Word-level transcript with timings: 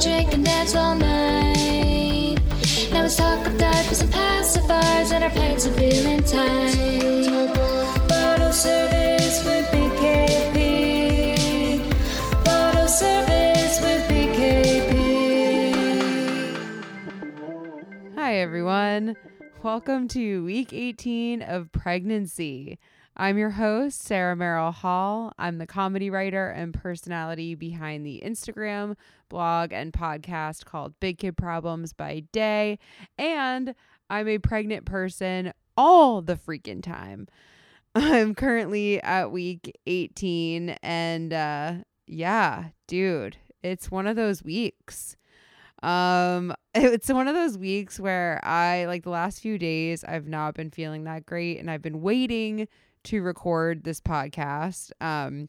drink 0.00 0.32
and 0.32 0.44
dance 0.44 0.76
all 0.76 0.94
night. 0.94 2.38
Now 2.92 3.02
let's 3.02 3.16
talk 3.16 3.44
of 3.44 3.58
diapers 3.58 4.00
and 4.00 4.12
pacifiers 4.12 5.10
and 5.10 5.24
our 5.24 5.30
pains 5.30 5.66
are 5.66 5.72
feeling 5.72 6.22
tight. 6.22 7.48
Bottle 8.08 8.52
service 8.52 9.44
with 9.44 9.66
BKP. 9.72 10.54
Bottle 12.44 12.86
service 12.86 13.80
with 13.80 14.08
BKP. 14.08 14.94
Hi, 18.14 18.36
everyone. 18.36 19.16
Welcome 19.64 20.06
to 20.08 20.44
week 20.44 20.72
18 20.72 21.42
of 21.42 21.72
pregnancy. 21.72 22.78
I'm 23.20 23.36
your 23.36 23.50
host, 23.50 24.00
Sarah 24.00 24.36
Merrill 24.36 24.70
Hall. 24.70 25.32
I'm 25.40 25.58
the 25.58 25.66
comedy 25.66 26.08
writer 26.08 26.50
and 26.50 26.72
personality 26.72 27.56
behind 27.56 28.06
the 28.06 28.22
Instagram, 28.24 28.94
blog, 29.28 29.72
and 29.72 29.92
podcast 29.92 30.66
called 30.66 30.94
Big 31.00 31.18
Kid 31.18 31.36
Problems 31.36 31.92
by 31.92 32.22
Day. 32.30 32.78
And 33.18 33.74
I'm 34.08 34.28
a 34.28 34.38
pregnant 34.38 34.84
person 34.84 35.52
all 35.76 36.22
the 36.22 36.36
freaking 36.36 36.80
time. 36.80 37.26
I'm 37.96 38.36
currently 38.36 39.02
at 39.02 39.32
week 39.32 39.76
18, 39.86 40.76
and 40.80 41.32
uh, 41.32 41.74
yeah, 42.06 42.66
dude, 42.86 43.36
it's 43.64 43.90
one 43.90 44.06
of 44.06 44.14
those 44.14 44.44
weeks. 44.44 45.16
Um, 45.82 46.54
it's 46.74 47.08
one 47.08 47.26
of 47.26 47.34
those 47.34 47.58
weeks 47.58 47.98
where 47.98 48.38
I 48.44 48.84
like 48.84 49.02
the 49.02 49.10
last 49.10 49.40
few 49.40 49.58
days 49.58 50.04
I've 50.04 50.28
not 50.28 50.54
been 50.54 50.70
feeling 50.70 51.02
that 51.04 51.26
great 51.26 51.58
and 51.58 51.68
I've 51.68 51.82
been 51.82 52.00
waiting 52.00 52.68
to 53.04 53.22
record 53.22 53.84
this 53.84 54.00
podcast. 54.00 54.92
Um, 55.00 55.48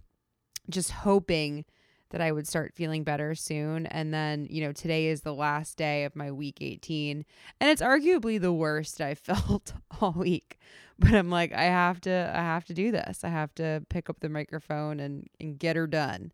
just 0.69 0.91
hoping 0.91 1.65
that 2.11 2.21
I 2.21 2.31
would 2.31 2.47
start 2.47 2.73
feeling 2.73 3.03
better 3.03 3.35
soon. 3.35 3.85
And 3.87 4.13
then, 4.13 4.47
you 4.49 4.61
know, 4.61 4.71
today 4.71 5.07
is 5.07 5.21
the 5.21 5.33
last 5.33 5.77
day 5.77 6.05
of 6.05 6.15
my 6.15 6.31
week 6.31 6.57
18. 6.59 7.23
And 7.59 7.69
it's 7.69 7.81
arguably 7.81 8.41
the 8.41 8.53
worst 8.53 8.99
I've 8.99 9.19
felt 9.19 9.73
all 10.01 10.13
week. 10.13 10.59
But 10.97 11.13
I'm 11.13 11.29
like, 11.29 11.53
I 11.53 11.63
have 11.63 12.01
to, 12.01 12.31
I 12.33 12.39
have 12.39 12.65
to 12.65 12.73
do 12.73 12.91
this. 12.91 13.23
I 13.23 13.29
have 13.29 13.53
to 13.55 13.85
pick 13.89 14.09
up 14.09 14.19
the 14.19 14.29
microphone 14.29 14.99
and, 14.99 15.27
and 15.39 15.57
get 15.57 15.75
her 15.75 15.87
done. 15.87 16.31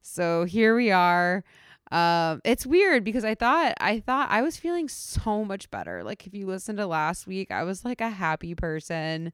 So 0.00 0.44
here 0.44 0.74
we 0.74 0.90
are. 0.90 1.44
Um, 1.92 2.40
it's 2.44 2.66
weird 2.66 3.04
because 3.04 3.24
I 3.24 3.34
thought 3.34 3.74
I 3.80 3.98
thought 3.98 4.30
I 4.30 4.42
was 4.42 4.56
feeling 4.56 4.88
so 4.88 5.44
much 5.44 5.70
better. 5.70 6.04
Like 6.04 6.26
if 6.26 6.34
you 6.34 6.46
listen 6.46 6.76
to 6.76 6.86
last 6.86 7.26
week, 7.26 7.50
I 7.50 7.64
was 7.64 7.84
like 7.84 8.00
a 8.00 8.10
happy 8.10 8.54
person. 8.54 9.32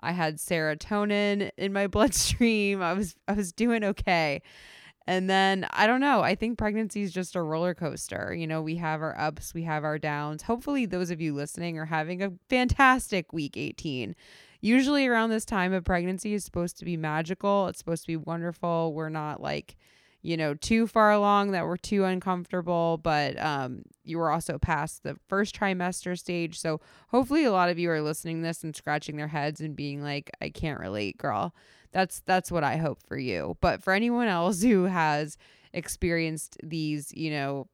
I 0.00 0.12
had 0.12 0.36
serotonin 0.36 1.50
in 1.56 1.72
my 1.72 1.86
bloodstream. 1.88 2.82
I 2.82 2.92
was 2.92 3.16
I 3.26 3.32
was 3.32 3.52
doing 3.52 3.84
okay. 3.84 4.42
And 5.06 5.30
then 5.30 5.66
I 5.70 5.86
don't 5.86 6.02
know, 6.02 6.20
I 6.20 6.34
think 6.34 6.58
pregnancy 6.58 7.00
is 7.00 7.12
just 7.12 7.34
a 7.34 7.40
roller 7.40 7.74
coaster. 7.74 8.34
You 8.34 8.46
know, 8.46 8.60
we 8.60 8.76
have 8.76 9.00
our 9.00 9.18
ups, 9.18 9.54
we 9.54 9.62
have 9.62 9.82
our 9.82 9.98
downs. 9.98 10.42
Hopefully 10.42 10.84
those 10.84 11.10
of 11.10 11.18
you 11.18 11.34
listening 11.34 11.78
are 11.78 11.86
having 11.86 12.22
a 12.22 12.32
fantastic 12.50 13.32
week 13.32 13.56
18. 13.56 14.14
Usually 14.60 15.06
around 15.06 15.30
this 15.30 15.46
time 15.46 15.72
of 15.72 15.84
pregnancy 15.84 16.34
is 16.34 16.44
supposed 16.44 16.78
to 16.78 16.84
be 16.84 16.98
magical. 16.98 17.68
It's 17.68 17.78
supposed 17.78 18.02
to 18.02 18.08
be 18.08 18.16
wonderful. 18.16 18.92
We're 18.92 19.08
not 19.08 19.40
like 19.40 19.78
you 20.28 20.36
know, 20.36 20.52
too 20.52 20.86
far 20.86 21.10
along 21.10 21.52
that 21.52 21.64
we're 21.64 21.78
too 21.78 22.04
uncomfortable, 22.04 23.00
but 23.02 23.40
um, 23.42 23.80
you 24.04 24.18
were 24.18 24.30
also 24.30 24.58
past 24.58 25.02
the 25.02 25.16
first 25.26 25.58
trimester 25.58 26.18
stage. 26.18 26.60
So 26.60 26.82
hopefully 27.08 27.44
a 27.44 27.50
lot 27.50 27.70
of 27.70 27.78
you 27.78 27.90
are 27.90 28.02
listening 28.02 28.42
this 28.42 28.62
and 28.62 28.76
scratching 28.76 29.16
their 29.16 29.28
heads 29.28 29.62
and 29.62 29.74
being 29.74 30.02
like, 30.02 30.30
I 30.42 30.50
can't 30.50 30.80
relate, 30.80 31.16
girl. 31.16 31.54
That's 31.92 32.20
that's 32.26 32.52
what 32.52 32.62
I 32.62 32.76
hope 32.76 32.98
for 33.08 33.16
you. 33.16 33.56
But 33.62 33.82
for 33.82 33.94
anyone 33.94 34.28
else 34.28 34.60
who 34.60 34.84
has 34.84 35.38
experienced 35.72 36.58
these, 36.62 37.10
you 37.14 37.30
know, 37.30 37.68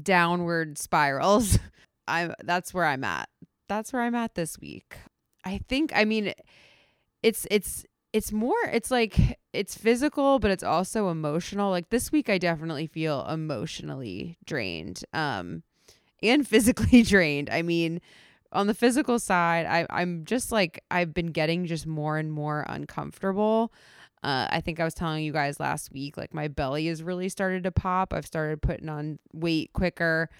downward 0.00 0.78
spirals, 0.78 1.58
I'm 2.06 2.34
that's 2.44 2.72
where 2.72 2.84
I'm 2.84 3.02
at. 3.02 3.28
That's 3.68 3.92
where 3.92 4.02
I'm 4.02 4.14
at 4.14 4.36
this 4.36 4.60
week. 4.60 4.96
I 5.44 5.58
think 5.68 5.90
I 5.92 6.04
mean 6.04 6.34
it's 7.24 7.48
it's 7.50 7.84
it's 8.12 8.30
more 8.30 8.62
it's 8.72 8.92
like 8.92 9.18
it's 9.54 9.76
physical 9.76 10.38
but 10.38 10.50
it's 10.50 10.64
also 10.64 11.08
emotional. 11.08 11.70
Like 11.70 11.90
this 11.90 12.12
week 12.12 12.28
i 12.28 12.38
definitely 12.38 12.86
feel 12.86 13.26
emotionally 13.26 14.38
drained 14.44 15.04
um 15.12 15.62
and 16.22 16.46
physically 16.54 17.02
drained. 17.02 17.48
I 17.50 17.62
mean 17.62 18.00
on 18.52 18.66
the 18.68 18.74
physical 18.74 19.18
side 19.18 19.66
I, 19.66 19.84
i'm 19.90 20.24
just 20.24 20.52
like 20.52 20.84
i've 20.88 21.12
been 21.12 21.32
getting 21.32 21.66
just 21.66 21.86
more 21.86 22.18
and 22.18 22.32
more 22.32 22.64
uncomfortable. 22.68 23.72
Uh, 24.22 24.46
i 24.50 24.60
think 24.60 24.80
i 24.80 24.84
was 24.84 24.94
telling 24.94 25.24
you 25.24 25.32
guys 25.32 25.60
last 25.60 25.92
week 25.92 26.16
like 26.16 26.32
my 26.32 26.48
belly 26.48 26.86
has 26.86 27.02
really 27.02 27.28
started 27.28 27.64
to 27.64 27.72
pop. 27.72 28.12
I've 28.12 28.26
started 28.26 28.62
putting 28.62 28.88
on 28.88 29.18
weight 29.32 29.72
quicker. 29.72 30.30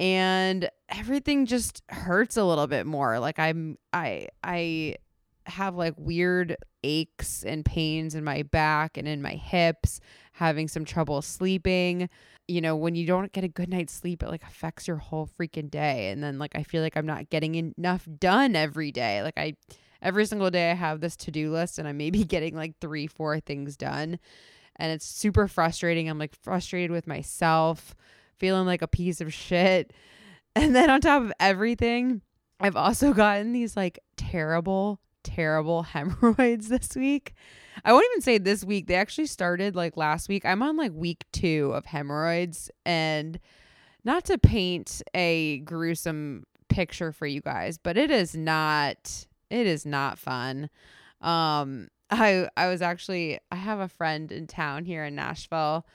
And 0.00 0.68
everything 0.88 1.46
just 1.46 1.82
hurts 1.88 2.36
a 2.36 2.44
little 2.44 2.66
bit 2.66 2.86
more. 2.86 3.18
Like 3.20 3.38
i'm 3.38 3.78
i 3.92 4.28
i 4.42 4.96
have 5.46 5.76
like 5.76 5.94
weird 5.96 6.56
aches 6.84 7.42
and 7.42 7.64
pains 7.64 8.14
in 8.14 8.22
my 8.22 8.42
back 8.42 8.96
and 8.96 9.08
in 9.08 9.22
my 9.22 9.32
hips, 9.32 10.00
having 10.32 10.68
some 10.68 10.84
trouble 10.84 11.22
sleeping. 11.22 12.10
You 12.46 12.60
know, 12.60 12.76
when 12.76 12.94
you 12.94 13.06
don't 13.06 13.32
get 13.32 13.42
a 13.42 13.48
good 13.48 13.70
night's 13.70 13.94
sleep, 13.94 14.22
it 14.22 14.28
like 14.28 14.42
affects 14.42 14.86
your 14.86 14.98
whole 14.98 15.26
freaking 15.26 15.70
day. 15.70 16.10
And 16.10 16.22
then 16.22 16.38
like 16.38 16.54
I 16.54 16.62
feel 16.62 16.82
like 16.82 16.96
I'm 16.96 17.06
not 17.06 17.30
getting 17.30 17.54
enough 17.54 18.06
done 18.18 18.54
every 18.54 18.92
day. 18.92 19.22
Like 19.22 19.38
I 19.38 19.54
every 20.02 20.26
single 20.26 20.50
day 20.50 20.70
I 20.70 20.74
have 20.74 21.00
this 21.00 21.16
to-do 21.16 21.50
list 21.50 21.78
and 21.78 21.88
I'm 21.88 21.96
maybe 21.96 22.24
getting 22.24 22.54
like 22.54 22.78
3 22.80 23.06
4 23.06 23.40
things 23.40 23.76
done. 23.76 24.18
And 24.76 24.92
it's 24.92 25.06
super 25.06 25.48
frustrating. 25.48 26.08
I'm 26.08 26.18
like 26.18 26.34
frustrated 26.34 26.90
with 26.90 27.06
myself, 27.06 27.94
feeling 28.38 28.66
like 28.66 28.82
a 28.82 28.88
piece 28.88 29.20
of 29.20 29.32
shit. 29.32 29.92
And 30.56 30.72
then 30.72 30.88
on 30.88 31.00
top 31.00 31.20
of 31.20 31.32
everything, 31.40 32.22
I've 32.60 32.76
also 32.76 33.12
gotten 33.12 33.52
these 33.52 33.76
like 33.76 33.98
terrible 34.16 35.00
terrible 35.24 35.82
hemorrhoids 35.94 36.68
this 36.68 36.94
week. 36.94 37.34
I 37.84 37.92
won't 37.92 38.06
even 38.12 38.22
say 38.22 38.38
this 38.38 38.62
week. 38.62 38.86
They 38.86 38.94
actually 38.94 39.26
started 39.26 39.74
like 39.74 39.96
last 39.96 40.28
week. 40.28 40.44
I'm 40.44 40.62
on 40.62 40.76
like 40.76 40.92
week 40.94 41.24
two 41.32 41.72
of 41.74 41.86
hemorrhoids. 41.86 42.70
And 42.86 43.40
not 44.04 44.24
to 44.26 44.38
paint 44.38 45.02
a 45.14 45.58
gruesome 45.58 46.44
picture 46.68 47.10
for 47.10 47.26
you 47.26 47.40
guys, 47.40 47.78
but 47.78 47.96
it 47.96 48.10
is 48.10 48.36
not 48.36 49.26
it 49.50 49.66
is 49.66 49.84
not 49.84 50.18
fun. 50.18 50.70
Um 51.20 51.88
I 52.10 52.48
I 52.56 52.68
was 52.68 52.82
actually 52.82 53.40
I 53.50 53.56
have 53.56 53.80
a 53.80 53.88
friend 53.88 54.30
in 54.30 54.46
town 54.46 54.84
here 54.84 55.04
in 55.04 55.14
Nashville 55.14 55.86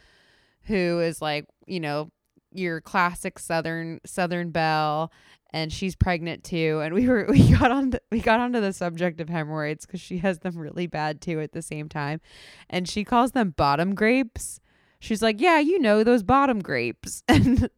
who 0.63 1.00
is 1.00 1.22
like, 1.22 1.45
you 1.66 1.79
know, 1.79 2.12
your 2.51 2.81
classic 2.81 3.39
southern 3.39 4.00
southern 4.06 4.51
belle 4.51 5.12
and 5.51 5.73
she's 5.73 5.95
pregnant 5.95 6.43
too 6.43 6.79
and 6.83 6.93
we 6.93 7.07
were 7.07 7.25
we 7.29 7.51
got 7.51 7.71
on 7.71 7.91
the, 7.91 8.01
we 8.11 8.19
got 8.19 8.39
onto 8.39 8.59
the 8.59 8.73
subject 8.73 9.19
of 9.19 9.29
hemorrhoids 9.29 9.85
cuz 9.85 9.99
she 9.99 10.19
has 10.19 10.39
them 10.39 10.57
really 10.57 10.87
bad 10.87 11.21
too 11.21 11.39
at 11.39 11.51
the 11.51 11.61
same 11.61 11.89
time 11.89 12.21
and 12.69 12.87
she 12.87 13.03
calls 13.03 13.31
them 13.31 13.51
bottom 13.51 13.95
grapes. 13.95 14.59
She's 14.99 15.21
like 15.21 15.39
yeah 15.39 15.59
you 15.59 15.79
know 15.79 16.03
those 16.03 16.23
bottom 16.23 16.59
grapes. 16.61 17.23
And 17.29 17.69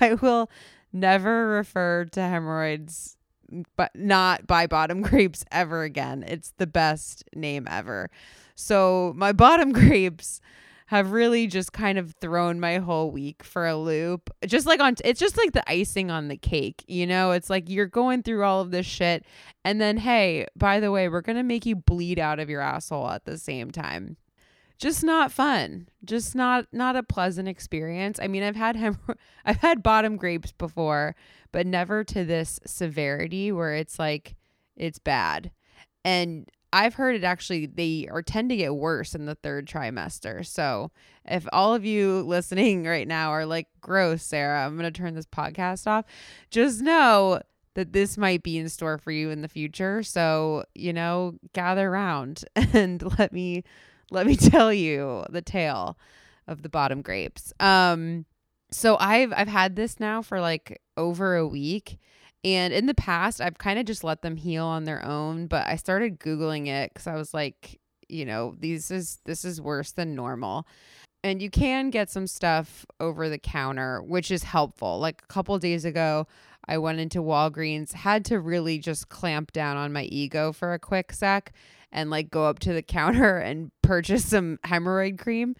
i 0.00 0.14
will 0.14 0.50
never 0.92 1.48
refer 1.48 2.04
to 2.04 2.20
hemorrhoids 2.20 3.16
but 3.76 3.90
not 3.94 4.46
by 4.46 4.66
bottom 4.66 5.02
grapes 5.08 5.44
ever 5.50 5.82
again. 5.82 6.24
It's 6.26 6.52
the 6.58 6.66
best 6.66 7.24
name 7.34 7.66
ever. 7.70 8.10
So 8.54 9.12
my 9.16 9.32
bottom 9.32 9.72
grapes 9.72 10.40
have 10.88 11.12
really 11.12 11.46
just 11.46 11.74
kind 11.74 11.98
of 11.98 12.14
thrown 12.18 12.58
my 12.58 12.78
whole 12.78 13.10
week 13.10 13.42
for 13.42 13.66
a 13.66 13.76
loop. 13.76 14.30
Just 14.46 14.66
like 14.66 14.80
on, 14.80 14.94
it's 15.04 15.20
just 15.20 15.36
like 15.36 15.52
the 15.52 15.70
icing 15.70 16.10
on 16.10 16.28
the 16.28 16.36
cake, 16.38 16.82
you 16.86 17.06
know? 17.06 17.32
It's 17.32 17.50
like 17.50 17.68
you're 17.68 17.86
going 17.86 18.22
through 18.22 18.42
all 18.42 18.62
of 18.62 18.70
this 18.70 18.86
shit, 18.86 19.26
and 19.66 19.78
then, 19.82 19.98
hey, 19.98 20.46
by 20.56 20.80
the 20.80 20.90
way, 20.90 21.10
we're 21.10 21.20
gonna 21.20 21.42
make 21.42 21.66
you 21.66 21.76
bleed 21.76 22.18
out 22.18 22.40
of 22.40 22.48
your 22.48 22.62
asshole 22.62 23.10
at 23.10 23.26
the 23.26 23.36
same 23.36 23.70
time. 23.70 24.16
Just 24.78 25.04
not 25.04 25.30
fun. 25.30 25.88
Just 26.06 26.34
not 26.34 26.66
not 26.72 26.96
a 26.96 27.02
pleasant 27.02 27.48
experience. 27.48 28.18
I 28.22 28.26
mean, 28.26 28.42
I've 28.42 28.56
had 28.56 28.74
hem- 28.76 28.98
I've 29.44 29.58
had 29.58 29.82
bottom 29.82 30.16
grapes 30.16 30.52
before, 30.52 31.14
but 31.52 31.66
never 31.66 32.02
to 32.04 32.24
this 32.24 32.60
severity 32.64 33.52
where 33.52 33.74
it's 33.74 33.98
like 33.98 34.36
it's 34.74 34.98
bad. 34.98 35.50
And 36.02 36.50
I've 36.72 36.94
heard 36.94 37.16
it 37.16 37.24
actually 37.24 37.66
they 37.66 38.08
are 38.10 38.22
tend 38.22 38.50
to 38.50 38.56
get 38.56 38.74
worse 38.74 39.14
in 39.14 39.26
the 39.26 39.34
third 39.34 39.66
trimester. 39.66 40.44
So 40.46 40.90
if 41.24 41.46
all 41.52 41.74
of 41.74 41.84
you 41.84 42.22
listening 42.26 42.84
right 42.84 43.08
now 43.08 43.30
are 43.30 43.46
like, 43.46 43.68
gross, 43.80 44.22
Sarah, 44.22 44.64
I'm 44.64 44.76
gonna 44.76 44.90
turn 44.90 45.14
this 45.14 45.26
podcast 45.26 45.86
off, 45.86 46.04
just 46.50 46.82
know 46.82 47.40
that 47.74 47.92
this 47.92 48.18
might 48.18 48.42
be 48.42 48.58
in 48.58 48.68
store 48.68 48.98
for 48.98 49.12
you 49.12 49.30
in 49.30 49.40
the 49.40 49.48
future. 49.48 50.02
So, 50.02 50.64
you 50.74 50.92
know, 50.92 51.34
gather 51.52 51.88
around 51.88 52.44
and 52.56 53.02
let 53.18 53.32
me 53.32 53.64
let 54.10 54.26
me 54.26 54.36
tell 54.36 54.72
you 54.72 55.24
the 55.30 55.42
tale 55.42 55.98
of 56.46 56.62
the 56.62 56.68
bottom 56.68 57.02
grapes. 57.02 57.52
Um 57.60 58.26
so 58.70 58.96
I've 58.98 59.32
I've 59.34 59.48
had 59.48 59.76
this 59.76 59.98
now 59.98 60.22
for 60.22 60.40
like 60.40 60.80
over 60.96 61.36
a 61.36 61.46
week 61.46 61.98
and 62.44 62.72
in 62.72 62.86
the 62.86 62.94
past, 62.94 63.40
I've 63.40 63.58
kind 63.58 63.78
of 63.78 63.84
just 63.86 64.04
let 64.04 64.22
them 64.22 64.36
heal 64.36 64.64
on 64.66 64.84
their 64.84 65.04
own, 65.04 65.46
but 65.48 65.66
I 65.66 65.76
started 65.76 66.20
googling 66.20 66.68
it 66.68 66.92
cuz 66.94 67.06
I 67.06 67.14
was 67.16 67.34
like, 67.34 67.80
you 68.08 68.24
know, 68.24 68.54
these 68.58 68.90
is 68.90 69.18
this 69.24 69.44
is 69.44 69.60
worse 69.60 69.92
than 69.92 70.14
normal. 70.14 70.66
and 71.24 71.42
you 71.42 71.50
can 71.50 71.90
get 71.90 72.10
some 72.10 72.26
stuff 72.28 72.86
over 73.00 73.28
the 73.28 73.38
counter, 73.38 74.00
which 74.02 74.30
is 74.30 74.44
helpful. 74.44 74.98
Like 75.00 75.22
a 75.22 75.26
couple 75.32 75.58
days 75.58 75.84
ago, 75.84 76.26
I 76.68 76.78
went 76.78 77.00
into 77.00 77.20
Walgreens, 77.20 77.92
had 77.92 78.24
to 78.26 78.40
really 78.40 78.78
just 78.78 79.08
clamp 79.08 79.52
down 79.52 79.76
on 79.76 79.92
my 79.92 80.04
ego 80.04 80.52
for 80.52 80.74
a 80.74 80.78
quick 80.78 81.12
sec 81.12 81.52
and 81.92 82.10
like 82.10 82.30
go 82.30 82.46
up 82.46 82.58
to 82.60 82.72
the 82.72 82.82
counter 82.98 83.38
and 83.38 83.70
purchase 83.82 84.26
some 84.26 84.58
hemorrhoid 84.64 85.18
cream. 85.18 85.56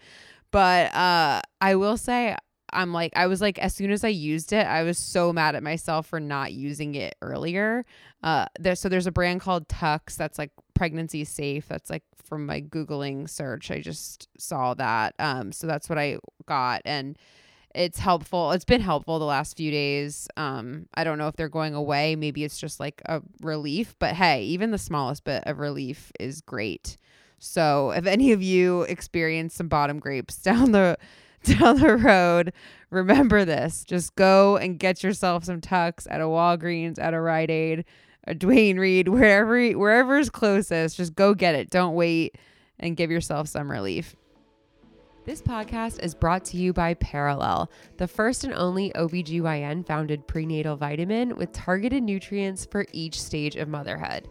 But 0.51 0.93
uh 0.95 1.41
I 1.61 1.75
will 1.75 1.97
say 1.97 2.35
I'm 2.73 2.93
like 2.93 3.13
I 3.15 3.27
was 3.27 3.41
like 3.41 3.57
as 3.59 3.75
soon 3.75 3.91
as 3.91 4.03
I 4.03 4.09
used 4.09 4.53
it, 4.53 4.65
I 4.65 4.83
was 4.83 4.97
so 4.97 5.33
mad 5.33 5.55
at 5.55 5.63
myself 5.63 6.07
for 6.07 6.19
not 6.19 6.53
using 6.53 6.95
it 6.95 7.15
earlier. 7.21 7.85
Uh 8.23 8.45
there 8.59 8.75
so 8.75 8.89
there's 8.89 9.07
a 9.07 9.11
brand 9.11 9.41
called 9.41 9.67
Tucks 9.69 10.15
that's 10.15 10.37
like 10.37 10.51
pregnancy 10.73 11.23
safe. 11.23 11.67
That's 11.67 11.89
like 11.89 12.03
from 12.23 12.45
my 12.45 12.61
googling 12.61 13.29
search. 13.29 13.71
I 13.71 13.81
just 13.81 14.27
saw 14.37 14.73
that. 14.75 15.15
Um 15.19 15.51
so 15.51 15.67
that's 15.67 15.89
what 15.89 15.97
I 15.97 16.17
got 16.45 16.81
and 16.85 17.17
it's 17.75 17.99
helpful. 17.99 18.51
It's 18.51 18.65
been 18.65 18.81
helpful 18.81 19.19
the 19.19 19.25
last 19.25 19.55
few 19.55 19.69
days. 19.69 20.27
Um, 20.37 20.87
I 20.95 21.03
don't 21.03 21.19
know 21.19 21.27
if 21.27 21.35
they're 21.35 21.49
going 21.49 21.75
away. 21.75 22.15
Maybe 22.15 22.43
it's 22.43 22.57
just 22.57 22.79
like 22.79 23.01
a 23.05 23.21
relief, 23.41 23.95
but 23.99 24.15
hey, 24.15 24.43
even 24.45 24.71
the 24.71 24.79
smallest 24.79 25.23
bit 25.23 25.43
of 25.45 25.59
relief 25.59 26.11
is 26.19 26.41
great. 26.41 26.97
So 27.37 27.91
if 27.91 28.05
any 28.05 28.31
of 28.31 28.41
you 28.41 28.83
experience 28.83 29.55
some 29.55 29.67
bottom 29.67 29.99
grapes 29.99 30.37
down 30.41 30.71
the 30.71 30.97
down 31.43 31.79
the 31.79 31.95
road, 31.95 32.53
remember 32.89 33.45
this. 33.45 33.83
Just 33.83 34.15
go 34.15 34.57
and 34.57 34.79
get 34.79 35.03
yourself 35.03 35.45
some 35.45 35.61
tucks 35.61 36.07
at 36.09 36.21
a 36.21 36.25
Walgreens, 36.25 36.99
at 36.99 37.13
a 37.13 37.21
Rite 37.21 37.49
Aid, 37.49 37.85
a 38.25 38.33
Duane 38.35 38.77
Reade, 38.77 39.07
wherever 39.07 39.69
wherever 39.71 40.17
is 40.17 40.29
closest. 40.29 40.97
Just 40.97 41.15
go 41.15 41.33
get 41.33 41.55
it. 41.55 41.69
Don't 41.69 41.95
wait 41.95 42.37
and 42.79 42.97
give 42.97 43.11
yourself 43.11 43.47
some 43.47 43.71
relief. 43.71 44.15
This 45.25 45.41
podcast 45.41 46.01
is 46.01 46.15
brought 46.15 46.43
to 46.45 46.57
you 46.57 46.73
by 46.73 46.95
Perelel, 46.95 47.67
the 47.97 48.07
first 48.07 48.43
and 48.43 48.53
only 48.53 48.91
OBGYN 48.95 49.85
founded 49.85 50.25
prenatal 50.27 50.75
vitamin 50.75 51.35
with 51.35 51.51
targeted 51.51 52.01
nutrients 52.03 52.65
for 52.65 52.85
each 52.93 53.21
stage 53.21 53.55
of 53.55 53.67
motherhood. 53.67 54.27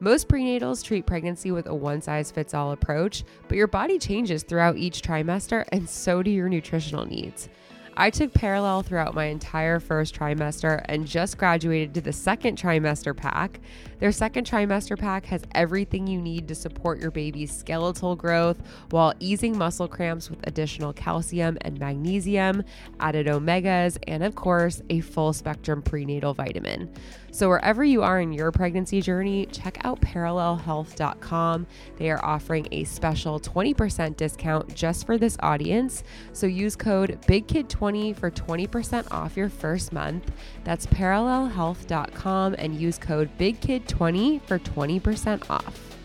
Most 0.00 0.28
prenatals 0.28 0.84
treat 0.84 1.06
pregnancy 1.06 1.50
with 1.50 1.66
a 1.66 1.74
one 1.74 2.00
size 2.00 2.30
fits 2.30 2.54
all 2.54 2.70
approach, 2.70 3.24
but 3.48 3.56
your 3.56 3.66
body 3.66 3.98
changes 3.98 4.44
throughout 4.44 4.76
each 4.76 5.02
trimester, 5.02 5.64
and 5.72 5.88
so 5.88 6.22
do 6.22 6.30
your 6.30 6.48
nutritional 6.48 7.04
needs. 7.04 7.48
I 7.96 8.10
took 8.10 8.32
Perelel 8.32 8.84
throughout 8.84 9.16
my 9.16 9.24
entire 9.24 9.80
first 9.80 10.14
trimester 10.14 10.82
and 10.84 11.04
just 11.04 11.36
graduated 11.36 11.94
to 11.94 12.00
the 12.00 12.12
second 12.12 12.56
trimester 12.56 13.16
pack. 13.16 13.58
Their 13.98 14.12
second 14.12 14.46
trimester 14.46 14.96
pack 14.96 15.26
has 15.26 15.42
everything 15.54 16.06
you 16.06 16.20
need 16.22 16.46
to 16.48 16.54
support 16.54 17.00
your 17.00 17.10
baby's 17.10 17.54
skeletal 17.54 18.14
growth 18.14 18.58
while 18.90 19.12
easing 19.18 19.58
muscle 19.58 19.88
cramps 19.88 20.30
with 20.30 20.46
additional 20.46 20.92
calcium 20.92 21.58
and 21.62 21.78
magnesium, 21.80 22.62
added 23.00 23.26
omegas, 23.26 23.98
and 24.06 24.22
of 24.22 24.36
course, 24.36 24.82
a 24.88 25.00
full 25.00 25.32
spectrum 25.32 25.82
prenatal 25.82 26.32
vitamin. 26.32 26.92
So, 27.30 27.48
wherever 27.48 27.84
you 27.84 28.02
are 28.02 28.20
in 28.20 28.32
your 28.32 28.50
pregnancy 28.52 29.02
journey, 29.02 29.46
check 29.46 29.84
out 29.84 30.00
perelelhealth.com. 30.00 31.66
They 31.96 32.10
are 32.10 32.24
offering 32.24 32.66
a 32.72 32.84
special 32.84 33.38
20% 33.38 34.16
discount 34.16 34.74
just 34.74 35.06
for 35.06 35.18
this 35.18 35.36
audience. 35.40 36.04
So, 36.32 36.46
use 36.46 36.74
code 36.74 37.18
BIGKID20 37.26 38.16
for 38.16 38.30
20% 38.30 39.10
off 39.10 39.36
your 39.36 39.48
first 39.48 39.92
month. 39.92 40.32
That's 40.64 40.86
perelelhealth.com 40.86 42.56
and 42.58 42.74
use 42.80 42.98
code 42.98 43.28
BIGKID20 43.38 43.87
for 43.90 44.58
20% 44.58 45.50
off. 45.50 45.96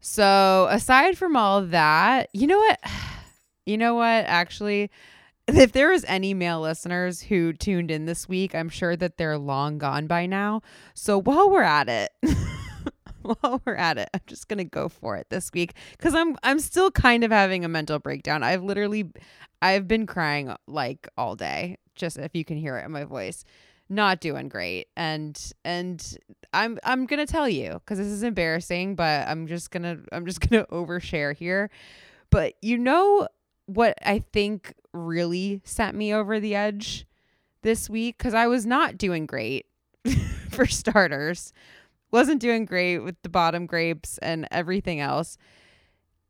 So, 0.00 0.68
aside 0.70 1.18
from 1.18 1.36
all 1.36 1.62
that, 1.62 2.28
you 2.32 2.46
know 2.46 2.58
what? 2.58 2.80
You 3.68 3.76
know 3.76 3.96
what? 3.96 4.26
Actually, 4.26 4.92
if 5.48 5.72
there 5.72 5.90
was 5.90 6.04
any 6.06 6.34
male 6.34 6.60
listeners 6.60 7.20
who 7.20 7.52
tuned 7.52 7.90
in 7.90 8.04
this 8.06 8.28
week, 8.28 8.54
I'm 8.54 8.68
sure 8.68 8.96
that 8.96 9.16
they're 9.16 9.38
long 9.38 9.78
gone 9.78 10.06
by 10.06 10.26
now. 10.26 10.62
So 10.94 11.20
while 11.20 11.50
we're 11.50 11.62
at 11.62 11.88
it, 11.88 12.10
while 13.22 13.60
we're 13.64 13.76
at 13.76 13.98
it, 13.98 14.08
I'm 14.12 14.20
just 14.26 14.48
gonna 14.48 14.64
go 14.64 14.88
for 14.88 15.16
it 15.16 15.28
this 15.30 15.50
week 15.52 15.74
because 15.92 16.14
I'm 16.14 16.36
I'm 16.42 16.58
still 16.58 16.90
kind 16.90 17.24
of 17.24 17.30
having 17.30 17.64
a 17.64 17.68
mental 17.68 17.98
breakdown. 17.98 18.42
I've 18.42 18.62
literally 18.62 19.10
I've 19.62 19.86
been 19.86 20.06
crying 20.06 20.54
like 20.66 21.08
all 21.16 21.36
day, 21.36 21.78
just 21.94 22.18
if 22.18 22.34
you 22.34 22.44
can 22.44 22.56
hear 22.56 22.76
it 22.78 22.84
in 22.84 22.92
my 22.92 23.04
voice. 23.04 23.44
Not 23.88 24.20
doing 24.20 24.48
great. 24.48 24.88
And 24.96 25.40
and 25.64 26.18
I'm 26.52 26.78
I'm 26.84 27.06
gonna 27.06 27.26
tell 27.26 27.48
you 27.48 27.74
because 27.74 27.98
this 27.98 28.08
is 28.08 28.22
embarrassing, 28.22 28.96
but 28.96 29.28
I'm 29.28 29.46
just 29.46 29.70
gonna 29.70 29.98
I'm 30.12 30.26
just 30.26 30.40
gonna 30.48 30.66
overshare 30.66 31.36
here. 31.36 31.70
But 32.30 32.54
you 32.60 32.78
know 32.78 33.28
what 33.66 33.98
I 34.04 34.20
think 34.32 34.74
really 34.92 35.60
set 35.64 35.94
me 35.94 36.12
over 36.14 36.40
the 36.40 36.54
edge 36.54 37.06
this 37.62 37.90
week 37.90 38.18
because 38.18 38.34
I 38.34 38.46
was 38.46 38.66
not 38.66 38.98
doing 38.98 39.26
great 39.26 39.66
for 40.50 40.66
starters. 40.66 41.52
Wasn't 42.10 42.40
doing 42.40 42.64
great 42.64 43.00
with 43.00 43.16
the 43.22 43.28
bottom 43.28 43.66
grapes 43.66 44.18
and 44.18 44.46
everything 44.50 45.00
else. 45.00 45.36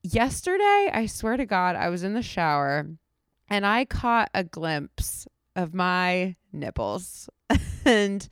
Yesterday, 0.02 0.90
I 0.92 1.06
swear 1.06 1.36
to 1.36 1.46
God, 1.46 1.76
I 1.76 1.88
was 1.88 2.02
in 2.02 2.14
the 2.14 2.22
shower 2.22 2.86
and 3.48 3.66
I 3.66 3.84
caught 3.84 4.30
a 4.34 4.44
glimpse 4.44 5.26
of 5.56 5.74
my 5.74 6.36
nipples. 6.52 7.28
and 7.84 8.28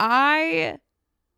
I 0.00 0.78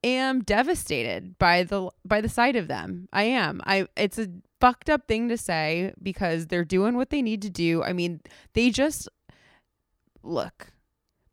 am 0.05 0.43
devastated 0.43 1.39
by 1.39 1.65
the 1.65 1.91
by 2.05 2.21
the 2.21 2.29
sight 2.29 2.55
of 2.55 2.69
them. 2.69 3.09
I 3.13 3.25
am. 3.25 3.61
I 3.65 3.89
it's 3.97 4.19
a 4.19 4.29
fucked 4.61 4.89
up 4.89 5.09
thing 5.09 5.29
to 5.29 5.37
say 5.37 5.93
because 6.01 6.47
they're 6.47 6.65
doing 6.65 6.97
what 6.97 7.11
they 7.11 7.23
need 7.23 7.43
to 7.43 7.51
do. 7.51 7.83
I 7.83 7.93
mean, 7.93 8.21
they 8.53 8.71
just 8.71 9.09
look. 10.23 10.69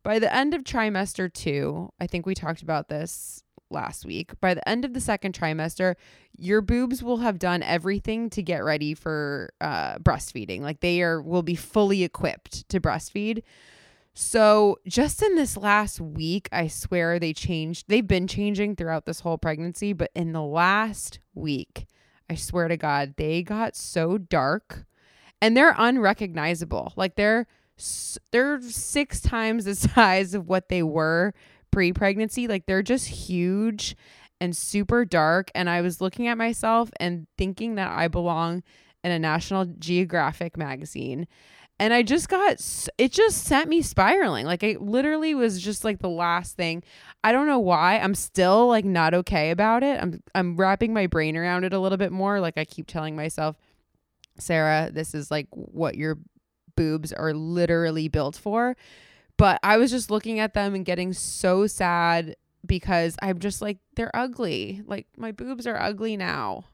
By 0.02 0.18
the 0.18 0.34
end 0.34 0.52
of 0.52 0.64
trimester 0.64 1.32
2, 1.32 1.92
I 2.00 2.08
think 2.08 2.26
we 2.26 2.34
talked 2.34 2.62
about 2.62 2.88
this 2.88 3.44
last 3.72 4.04
week. 4.04 4.38
By 4.40 4.54
the 4.54 4.66
end 4.68 4.84
of 4.84 4.94
the 4.94 5.00
second 5.00 5.38
trimester, 5.38 5.94
your 6.36 6.60
boobs 6.60 7.02
will 7.02 7.18
have 7.18 7.38
done 7.38 7.62
everything 7.62 8.30
to 8.30 8.42
get 8.42 8.64
ready 8.64 8.94
for 8.94 9.52
uh, 9.60 9.98
breastfeeding. 9.98 10.60
Like 10.60 10.80
they 10.80 11.02
are 11.02 11.20
will 11.20 11.42
be 11.42 11.54
fully 11.54 12.04
equipped 12.04 12.68
to 12.68 12.80
breastfeed. 12.80 13.42
So, 14.14 14.78
just 14.86 15.22
in 15.22 15.36
this 15.36 15.56
last 15.56 15.98
week, 15.98 16.48
I 16.52 16.66
swear 16.66 17.18
they 17.18 17.32
changed. 17.32 17.86
They've 17.88 18.06
been 18.06 18.26
changing 18.26 18.76
throughout 18.76 19.06
this 19.06 19.20
whole 19.20 19.38
pregnancy, 19.38 19.94
but 19.94 20.10
in 20.14 20.32
the 20.32 20.42
last 20.42 21.20
week, 21.34 21.86
I 22.28 22.34
swear 22.34 22.68
to 22.68 22.76
God, 22.76 23.14
they 23.16 23.42
got 23.42 23.74
so 23.74 24.18
dark 24.18 24.84
and 25.40 25.56
they're 25.56 25.74
unrecognizable. 25.76 26.92
Like 26.96 27.16
they're 27.16 27.46
they're 28.30 28.60
six 28.62 29.20
times 29.20 29.64
the 29.64 29.74
size 29.74 30.34
of 30.34 30.48
what 30.48 30.68
they 30.68 30.82
were 30.82 31.34
pre-pregnancy. 31.72 32.46
Like 32.46 32.66
they're 32.66 32.82
just 32.82 33.08
huge 33.08 33.96
and 34.40 34.56
super 34.56 35.04
dark 35.04 35.50
and 35.54 35.68
I 35.70 35.80
was 35.80 36.00
looking 36.00 36.28
at 36.28 36.38
myself 36.38 36.90
and 36.98 37.26
thinking 37.38 37.76
that 37.76 37.90
I 37.90 38.08
belong 38.08 38.62
in 39.04 39.10
a 39.10 39.18
National 39.18 39.64
Geographic 39.64 40.56
magazine. 40.56 41.26
And 41.78 41.92
I 41.92 42.02
just 42.02 42.28
got 42.28 42.60
it 42.98 43.12
just 43.12 43.44
sent 43.44 43.68
me 43.68 43.82
spiraling. 43.82 44.46
Like 44.46 44.62
it 44.62 44.80
literally 44.80 45.34
was 45.34 45.60
just 45.60 45.82
like 45.82 45.98
the 45.98 46.08
last 46.08 46.56
thing. 46.56 46.84
I 47.24 47.32
don't 47.32 47.48
know 47.48 47.58
why. 47.58 47.98
I'm 47.98 48.14
still 48.14 48.68
like 48.68 48.84
not 48.84 49.14
okay 49.14 49.50
about 49.50 49.82
it. 49.82 50.00
I'm 50.00 50.22
I'm 50.34 50.56
wrapping 50.56 50.92
my 50.92 51.08
brain 51.08 51.36
around 51.36 51.64
it 51.64 51.72
a 51.72 51.80
little 51.80 51.98
bit 51.98 52.12
more. 52.12 52.38
Like 52.38 52.56
I 52.56 52.64
keep 52.64 52.86
telling 52.86 53.16
myself, 53.16 53.56
Sarah, 54.38 54.90
this 54.92 55.12
is 55.12 55.30
like 55.30 55.48
what 55.50 55.96
your 55.96 56.18
boobs 56.76 57.12
are 57.12 57.34
literally 57.34 58.08
built 58.08 58.36
for. 58.36 58.76
But 59.42 59.58
I 59.64 59.76
was 59.76 59.90
just 59.90 60.08
looking 60.08 60.38
at 60.38 60.54
them 60.54 60.72
and 60.72 60.84
getting 60.84 61.12
so 61.12 61.66
sad 61.66 62.36
because 62.64 63.16
I'm 63.20 63.40
just 63.40 63.60
like 63.60 63.78
they're 63.96 64.14
ugly. 64.14 64.82
Like 64.86 65.08
my 65.16 65.32
boobs 65.32 65.66
are 65.66 65.76
ugly 65.82 66.16
now. 66.16 66.66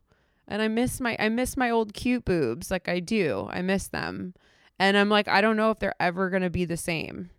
And 0.47 0.61
I 0.61 0.69
miss 0.69 1.01
my 1.01 1.17
I 1.19 1.31
miss 1.31 1.57
my 1.57 1.71
old 1.71 1.95
cute 1.95 2.27
boobs 2.27 2.71
like 2.71 2.87
I 2.87 3.01
do. 3.01 3.49
I 3.51 3.63
miss 3.63 3.89
them. 3.89 4.35
And 4.79 4.99
I'm 4.99 5.09
like, 5.09 5.29
I 5.29 5.41
don't 5.41 5.57
know 5.57 5.71
if 5.71 5.79
they're 5.79 5.95
ever 5.99 6.29
going 6.29 6.43
to 6.43 6.51
be 6.51 6.67
the 6.67 6.77
same. 6.77 7.31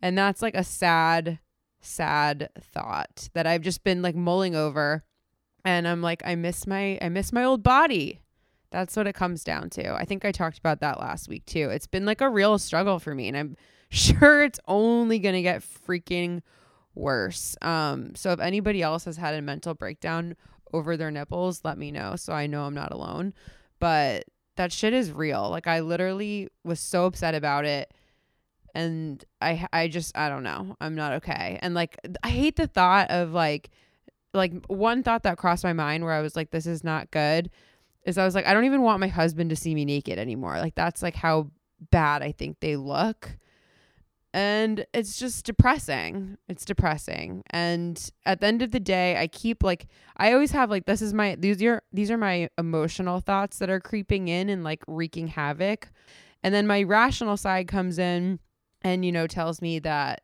And 0.00 0.16
that's 0.16 0.40
like 0.40 0.54
a 0.54 0.64
sad, 0.64 1.40
sad 1.82 2.48
thought 2.58 3.28
that 3.34 3.46
I've 3.46 3.60
just 3.60 3.84
been 3.84 4.00
like 4.00 4.16
mulling 4.16 4.56
over. 4.56 5.04
And 5.62 5.86
I'm 5.86 6.00
like, 6.00 6.22
I 6.24 6.36
miss 6.36 6.66
my, 6.66 6.98
I 7.02 7.10
miss 7.10 7.34
my 7.34 7.44
old 7.44 7.62
body. 7.62 8.22
That's 8.70 8.96
what 8.96 9.06
it 9.06 9.14
comes 9.14 9.44
down 9.44 9.68
to. 9.70 9.94
I 9.94 10.06
think 10.06 10.24
I 10.24 10.32
talked 10.32 10.56
about 10.56 10.80
that 10.80 11.00
last 11.00 11.28
week 11.28 11.44
too. 11.44 11.68
It's 11.68 11.86
been 11.86 12.06
like 12.06 12.22
a 12.22 12.30
real 12.30 12.58
struggle 12.58 12.98
for 12.98 13.14
me. 13.14 13.28
And 13.28 13.36
I'm 13.36 13.56
sure 13.94 14.42
it's 14.44 14.60
only 14.66 15.18
going 15.18 15.34
to 15.34 15.42
get 15.42 15.62
freaking 15.62 16.42
worse. 16.94 17.56
Um, 17.62 18.14
so 18.14 18.32
if 18.32 18.40
anybody 18.40 18.82
else 18.82 19.04
has 19.04 19.16
had 19.16 19.34
a 19.34 19.42
mental 19.42 19.74
breakdown 19.74 20.36
over 20.72 20.96
their 20.96 21.10
nipples, 21.10 21.60
let 21.64 21.78
me 21.78 21.90
know 21.90 22.16
so 22.16 22.32
I 22.32 22.46
know 22.46 22.64
I'm 22.64 22.74
not 22.74 22.92
alone. 22.92 23.34
But 23.78 24.24
that 24.56 24.72
shit 24.72 24.92
is 24.92 25.12
real. 25.12 25.50
Like 25.50 25.66
I 25.66 25.80
literally 25.80 26.48
was 26.62 26.80
so 26.80 27.06
upset 27.06 27.34
about 27.34 27.64
it 27.64 27.92
and 28.74 29.24
I 29.40 29.66
I 29.72 29.88
just 29.88 30.16
I 30.16 30.28
don't 30.28 30.42
know. 30.42 30.76
I'm 30.80 30.94
not 30.94 31.14
okay. 31.14 31.58
And 31.62 31.74
like 31.74 31.96
I 32.22 32.28
hate 32.28 32.56
the 32.56 32.66
thought 32.66 33.10
of 33.10 33.32
like 33.32 33.70
like 34.32 34.52
one 34.66 35.02
thought 35.02 35.22
that 35.22 35.38
crossed 35.38 35.64
my 35.64 35.72
mind 35.72 36.04
where 36.04 36.12
I 36.12 36.20
was 36.20 36.34
like 36.34 36.50
this 36.50 36.66
is 36.66 36.82
not 36.82 37.10
good 37.10 37.50
is 38.04 38.18
I 38.18 38.24
was 38.24 38.34
like, 38.34 38.46
I 38.46 38.52
don't 38.52 38.64
even 38.64 38.82
want 38.82 39.00
my 39.00 39.08
husband 39.08 39.50
to 39.50 39.56
see 39.56 39.74
me 39.74 39.84
naked 39.84 40.18
anymore. 40.18 40.58
Like 40.58 40.74
that's 40.74 41.02
like 41.02 41.14
how 41.14 41.50
bad 41.90 42.22
I 42.22 42.32
think 42.32 42.60
they 42.60 42.76
look. 42.76 43.36
And 44.34 44.84
it's 44.92 45.16
just 45.16 45.46
depressing. 45.46 46.38
It's 46.48 46.64
depressing. 46.64 47.44
And 47.50 48.10
at 48.26 48.40
the 48.40 48.48
end 48.48 48.62
of 48.62 48.72
the 48.72 48.80
day, 48.80 49.16
I 49.16 49.28
keep 49.28 49.62
like 49.62 49.86
I 50.16 50.32
always 50.32 50.50
have 50.50 50.70
like 50.70 50.86
this 50.86 51.00
is 51.00 51.14
my 51.14 51.36
these 51.36 51.62
are 51.62 51.84
these 51.92 52.10
are 52.10 52.18
my 52.18 52.48
emotional 52.58 53.20
thoughts 53.20 53.60
that 53.60 53.70
are 53.70 53.78
creeping 53.78 54.26
in 54.26 54.48
and 54.48 54.64
like 54.64 54.82
wreaking 54.88 55.28
havoc. 55.28 55.88
And 56.42 56.52
then 56.52 56.66
my 56.66 56.82
rational 56.82 57.36
side 57.36 57.68
comes 57.68 57.96
in 57.96 58.40
and 58.82 59.04
you 59.04 59.12
know 59.12 59.28
tells 59.28 59.62
me 59.62 59.78
that 59.78 60.23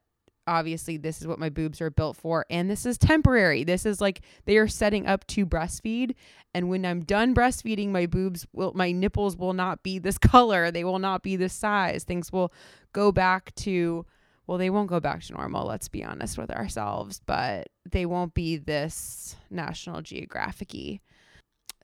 obviously 0.50 0.97
this 0.97 1.21
is 1.21 1.26
what 1.26 1.38
my 1.38 1.49
boobs 1.49 1.80
are 1.80 1.90
built 1.90 2.16
for 2.16 2.45
and 2.50 2.69
this 2.69 2.85
is 2.85 2.99
temporary. 2.99 3.64
This 3.64 3.87
is 3.87 4.00
like 4.00 4.21
they 4.45 4.57
are 4.57 4.69
setting 4.69 5.07
up 5.07 5.26
to 5.28 5.47
breastfeed 5.47 6.14
and 6.52 6.69
when 6.69 6.85
i'm 6.85 7.00
done 7.02 7.35
breastfeeding 7.35 7.88
my 7.88 8.07
boobs 8.07 8.47
will 8.52 8.73
my 8.75 8.90
nipples 8.92 9.37
will 9.37 9.52
not 9.52 9.83
be 9.83 9.99
this 9.99 10.19
color. 10.19 10.71
They 10.71 10.85
will 10.85 10.99
not 10.99 11.23
be 11.23 11.37
this 11.37 11.54
size. 11.54 12.04
Things 12.04 12.33
will 12.33 12.52
go 12.92 13.12
back 13.12 13.54
to 13.54 14.04
well 14.47 14.59
they 14.59 14.71
won't 14.71 14.88
go 14.88 15.00
back 15.00 15.23
to 15.23 15.33
normal 15.33 15.66
let's 15.66 15.88
be 15.88 16.02
honest 16.02 16.37
with 16.37 16.50
ourselves 16.50 17.21
but 17.25 17.69
they 17.88 18.04
won't 18.04 18.35
be 18.35 18.57
this 18.57 19.37
national 19.49 20.02
geographic 20.02 21.00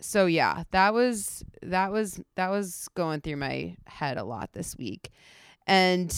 so 0.01 0.27
yeah 0.27 0.65
that 0.73 0.93
was 0.93 1.45
that 1.63 1.93
was 1.93 2.21
that 2.35 2.51
was 2.51 2.89
going 2.95 3.21
through 3.21 3.37
my 3.37 3.77
head 3.87 4.17
a 4.17 4.25
lot 4.25 4.53
this 4.53 4.77
week. 4.77 5.11
And 5.67 6.13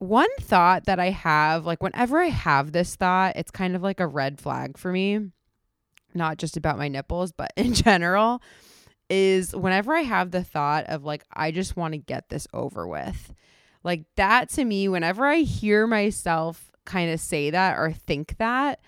one 0.00 0.28
thought 0.40 0.86
that 0.86 0.98
I 0.98 1.10
have, 1.10 1.66
like 1.66 1.82
whenever 1.82 2.18
I 2.18 2.30
have 2.30 2.72
this 2.72 2.96
thought, 2.96 3.36
it's 3.36 3.50
kind 3.50 3.76
of 3.76 3.82
like 3.82 4.00
a 4.00 4.06
red 4.06 4.40
flag 4.40 4.78
for 4.78 4.90
me, 4.90 5.20
not 6.14 6.38
just 6.38 6.56
about 6.56 6.78
my 6.78 6.88
nipples, 6.88 7.32
but 7.32 7.52
in 7.56 7.74
general, 7.74 8.42
is 9.10 9.54
whenever 9.54 9.94
I 9.94 10.00
have 10.00 10.30
the 10.30 10.42
thought 10.42 10.86
of 10.86 11.04
like, 11.04 11.24
I 11.32 11.50
just 11.50 11.76
want 11.76 11.92
to 11.92 11.98
get 11.98 12.30
this 12.30 12.48
over 12.54 12.88
with. 12.88 13.32
Like 13.84 14.04
that 14.16 14.48
to 14.50 14.64
me, 14.64 14.88
whenever 14.88 15.26
I 15.26 15.38
hear 15.38 15.86
myself 15.86 16.70
kind 16.86 17.10
of 17.10 17.20
say 17.20 17.50
that 17.50 17.78
or 17.78 17.92
think 17.92 18.36
that, 18.38 18.80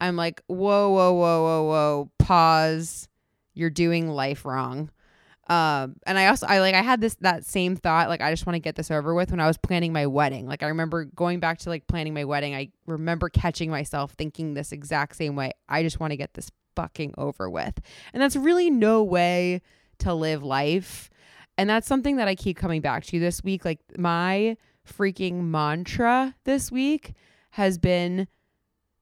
I'm 0.00 0.16
like, 0.16 0.42
whoa, 0.48 0.90
whoa, 0.90 1.12
whoa, 1.14 1.42
whoa, 1.42 1.62
whoa, 1.64 2.10
pause. 2.18 3.08
You're 3.54 3.70
doing 3.70 4.08
life 4.10 4.44
wrong. 4.44 4.90
Um, 5.48 5.96
and 6.06 6.18
I 6.18 6.26
also 6.26 6.46
I 6.46 6.60
like 6.60 6.74
I 6.74 6.82
had 6.82 7.00
this 7.00 7.14
that 7.20 7.44
same 7.44 7.74
thought 7.74 8.10
like 8.10 8.20
I 8.20 8.30
just 8.30 8.44
want 8.46 8.56
to 8.56 8.60
get 8.60 8.76
this 8.76 8.90
over 8.90 9.14
with 9.14 9.30
when 9.30 9.40
I 9.40 9.46
was 9.46 9.56
planning 9.56 9.92
my 9.92 10.06
wedding. 10.06 10.46
Like 10.46 10.62
I 10.62 10.68
remember 10.68 11.04
going 11.04 11.40
back 11.40 11.58
to 11.60 11.70
like 11.70 11.86
planning 11.86 12.12
my 12.12 12.24
wedding, 12.24 12.54
I 12.54 12.68
remember 12.86 13.30
catching 13.30 13.70
myself 13.70 14.12
thinking 14.12 14.52
this 14.52 14.72
exact 14.72 15.16
same 15.16 15.36
way. 15.36 15.52
I 15.68 15.82
just 15.82 16.00
want 16.00 16.10
to 16.10 16.18
get 16.18 16.34
this 16.34 16.50
fucking 16.76 17.14
over 17.16 17.48
with. 17.48 17.80
And 18.12 18.22
that's 18.22 18.36
really 18.36 18.70
no 18.70 19.02
way 19.02 19.62
to 20.00 20.14
live 20.14 20.42
life. 20.42 21.10
And 21.56 21.68
that's 21.68 21.88
something 21.88 22.16
that 22.16 22.28
I 22.28 22.34
keep 22.34 22.56
coming 22.56 22.80
back 22.80 23.04
to 23.06 23.18
this 23.18 23.42
week. 23.42 23.64
Like 23.64 23.80
my 23.96 24.56
freaking 24.86 25.44
mantra 25.44 26.34
this 26.44 26.70
week 26.70 27.14
has 27.52 27.78
been 27.78 28.28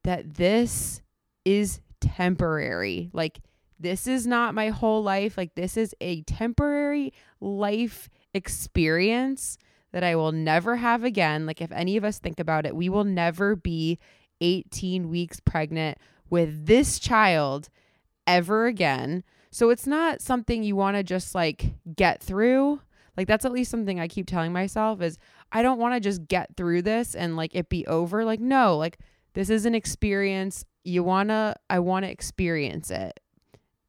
that 0.05 0.35
this 0.35 1.03
is 1.45 1.81
temporary. 2.01 3.11
Like 3.13 3.41
this 3.79 4.07
is 4.07 4.27
not 4.27 4.55
my 4.55 4.71
whole 4.71 5.03
life. 5.03 5.37
Like, 5.37 5.55
this 5.55 5.77
is 5.77 5.95
a 6.01 6.23
temporary 6.23 7.13
life 7.41 8.09
experience 8.35 9.59
that 9.93 10.05
I 10.05 10.17
will 10.17 10.33
never 10.33 10.77
have 10.77 11.05
again. 11.05 11.47
Like, 11.47 11.61
if 11.61 11.73
any 11.73 11.97
of 11.97 12.05
us 12.05 12.19
think 12.19 12.41
about 12.41 12.67
it, 12.67 12.75
we 12.75 12.89
will 12.89 13.05
never 13.05 13.57
be 13.57 13.99
18 14.41 15.09
weeks 15.09 15.41
pregnant 15.41 15.99
with 16.29 16.67
this 16.67 16.99
child 16.99 17.69
ever 18.27 18.67
again. 18.67 19.25
So, 19.51 19.71
it's 19.71 19.87
not 19.87 20.21
something 20.21 20.63
you 20.63 20.77
want 20.77 20.97
to 20.97 21.03
just 21.03 21.35
like 21.35 21.75
get 21.95 22.23
through. 22.23 22.81
Like, 23.17 23.29
that's 23.29 23.45
at 23.45 23.53
least 23.53 23.71
something 23.71 23.99
I 23.99 24.09
keep 24.09 24.27
telling 24.27 24.53
myself 24.53 25.01
is 25.01 25.19
I 25.53 25.63
don't 25.63 25.79
want 25.79 25.95
to 25.95 26.01
just 26.01 26.29
get 26.29 26.57
through 26.57 26.83
this 26.83 27.15
and 27.15 27.37
like 27.37 27.55
it 27.55 27.69
be 27.69 27.87
over. 27.87 28.25
Like, 28.25 28.41
no, 28.41 28.77
like, 28.77 28.99
this 29.35 29.49
is 29.51 29.67
an 29.67 29.75
experience. 29.75 30.65
You 30.85 31.03
want 31.03 31.31
to, 31.31 31.57
I 31.69 31.79
want 31.79 32.05
to 32.05 32.11
experience 32.11 32.91
it 32.91 33.19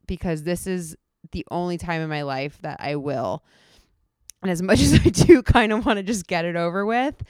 because 0.07 0.43
this 0.43 0.67
is 0.67 0.95
the 1.31 1.45
only 1.51 1.77
time 1.77 2.01
in 2.01 2.09
my 2.09 2.23
life 2.23 2.57
that 2.61 2.77
I 2.79 2.95
will. 2.95 3.43
And 4.41 4.51
as 4.51 4.61
much 4.63 4.79
as 4.79 4.93
I 4.93 5.09
do 5.09 5.41
kind 5.43 5.71
of 5.71 5.85
want 5.85 5.97
to 5.97 6.03
just 6.03 6.27
get 6.27 6.45
it 6.45 6.55
over 6.55 6.85
with, 6.85 7.23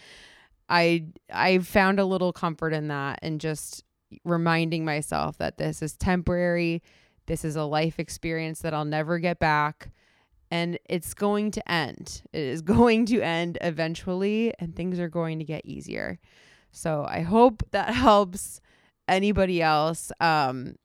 I 0.69 1.05
I 1.31 1.59
found 1.59 1.99
a 1.99 2.05
little 2.05 2.33
comfort 2.33 2.73
in 2.73 2.89
that 2.89 3.19
and 3.21 3.39
just 3.39 3.83
reminding 4.23 4.85
myself 4.85 5.37
that 5.37 5.57
this 5.57 5.81
is 5.81 5.95
temporary. 5.95 6.81
This 7.25 7.43
is 7.43 7.55
a 7.55 7.63
life 7.63 7.99
experience 7.99 8.61
that 8.61 8.73
I'll 8.73 8.85
never 8.85 9.19
get 9.19 9.39
back 9.39 9.89
and 10.49 10.79
it's 10.85 11.13
going 11.13 11.51
to 11.51 11.71
end. 11.71 12.21
It 12.31 12.41
is 12.41 12.61
going 12.63 13.05
to 13.07 13.21
end 13.21 13.57
eventually 13.61 14.53
and 14.59 14.75
things 14.75 14.99
are 14.99 15.09
going 15.09 15.39
to 15.39 15.45
get 15.45 15.65
easier. 15.65 16.19
So 16.71 17.05
I 17.07 17.21
hope 17.21 17.63
that 17.71 17.93
helps 17.93 18.61
anybody 19.07 19.61
else. 19.61 20.11
Um 20.19 20.75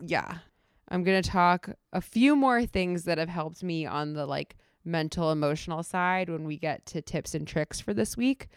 yeah, 0.00 0.38
I'm 0.88 1.04
going 1.04 1.22
to 1.22 1.28
talk 1.28 1.70
a 1.92 2.00
few 2.00 2.36
more 2.36 2.66
things 2.66 3.04
that 3.04 3.18
have 3.18 3.28
helped 3.28 3.62
me 3.62 3.86
on 3.86 4.14
the 4.14 4.26
like 4.26 4.56
mental 4.84 5.32
emotional 5.32 5.82
side 5.82 6.28
when 6.28 6.44
we 6.44 6.58
get 6.58 6.84
to 6.86 7.00
tips 7.00 7.34
and 7.34 7.46
tricks 7.46 7.80
for 7.80 7.94
this 7.94 8.16
week. 8.16 8.48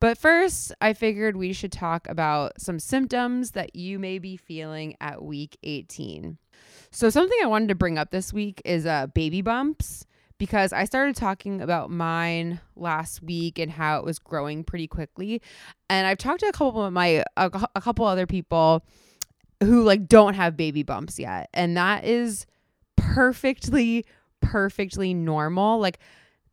But 0.00 0.16
first, 0.16 0.72
I 0.80 0.92
figured 0.92 1.36
we 1.36 1.52
should 1.52 1.72
talk 1.72 2.08
about 2.08 2.60
some 2.60 2.78
symptoms 2.78 3.52
that 3.52 3.74
you 3.74 3.98
may 3.98 4.18
be 4.18 4.36
feeling 4.36 4.96
at 5.00 5.22
week 5.22 5.56
18. 5.62 6.38
So, 6.90 7.10
something 7.10 7.38
I 7.42 7.46
wanted 7.46 7.68
to 7.68 7.74
bring 7.74 7.98
up 7.98 8.10
this 8.10 8.32
week 8.32 8.62
is 8.64 8.86
uh, 8.86 9.08
baby 9.08 9.42
bumps 9.42 10.06
because 10.38 10.72
I 10.72 10.84
started 10.84 11.16
talking 11.16 11.60
about 11.60 11.90
mine 11.90 12.60
last 12.76 13.22
week 13.22 13.58
and 13.58 13.72
how 13.72 13.98
it 13.98 14.04
was 14.04 14.20
growing 14.20 14.62
pretty 14.62 14.86
quickly. 14.86 15.42
And 15.90 16.06
I've 16.06 16.18
talked 16.18 16.40
to 16.40 16.46
a 16.46 16.52
couple 16.52 16.84
of 16.84 16.92
my 16.92 17.24
a, 17.36 17.50
a 17.74 17.80
couple 17.80 18.06
other 18.06 18.26
people 18.26 18.84
who 19.62 19.82
like 19.82 20.06
don't 20.06 20.34
have 20.34 20.56
baby 20.56 20.82
bumps 20.82 21.18
yet. 21.18 21.48
And 21.52 21.76
that 21.76 22.04
is 22.04 22.46
perfectly 22.96 24.04
perfectly 24.40 25.14
normal. 25.14 25.78
Like 25.78 25.98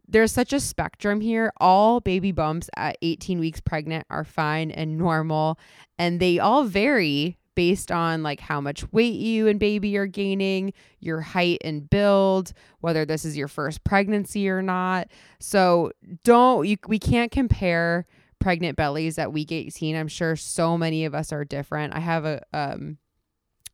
there's 0.07 0.31
such 0.31 0.53
a 0.53 0.59
spectrum 0.59 1.21
here. 1.21 1.51
All 1.57 1.99
baby 1.99 2.31
bumps 2.31 2.69
at 2.75 2.97
18 3.01 3.39
weeks 3.39 3.61
pregnant 3.61 4.05
are 4.09 4.23
fine 4.23 4.71
and 4.71 4.97
normal 4.97 5.59
and 5.97 6.19
they 6.19 6.39
all 6.39 6.63
vary 6.63 7.37
based 7.55 7.89
on 7.89 8.21
like 8.21 8.41
how 8.41 8.59
much 8.59 8.91
weight 8.91 9.15
you 9.15 9.47
and 9.47 9.59
baby 9.59 9.95
are 9.95 10.05
gaining, 10.05 10.73
your 10.99 11.21
height 11.21 11.59
and 11.63 11.89
build, 11.89 12.51
whether 12.81 13.05
this 13.05 13.23
is 13.23 13.37
your 13.37 13.47
first 13.47 13.83
pregnancy 13.85 14.49
or 14.49 14.61
not. 14.61 15.07
So 15.39 15.91
don't 16.23 16.67
you 16.67 16.77
we 16.87 16.99
can't 16.99 17.31
compare 17.31 18.05
pregnant 18.45 18.77
bellies 18.77 19.17
at 19.17 19.33
week 19.33 19.51
18. 19.51 19.95
I'm 19.95 20.07
sure 20.07 20.35
so 20.35 20.77
many 20.77 21.05
of 21.05 21.15
us 21.15 21.33
are 21.33 21.43
different. 21.43 21.95
I 21.95 21.99
have 21.99 22.25
a 22.25 22.43
um 22.53 22.99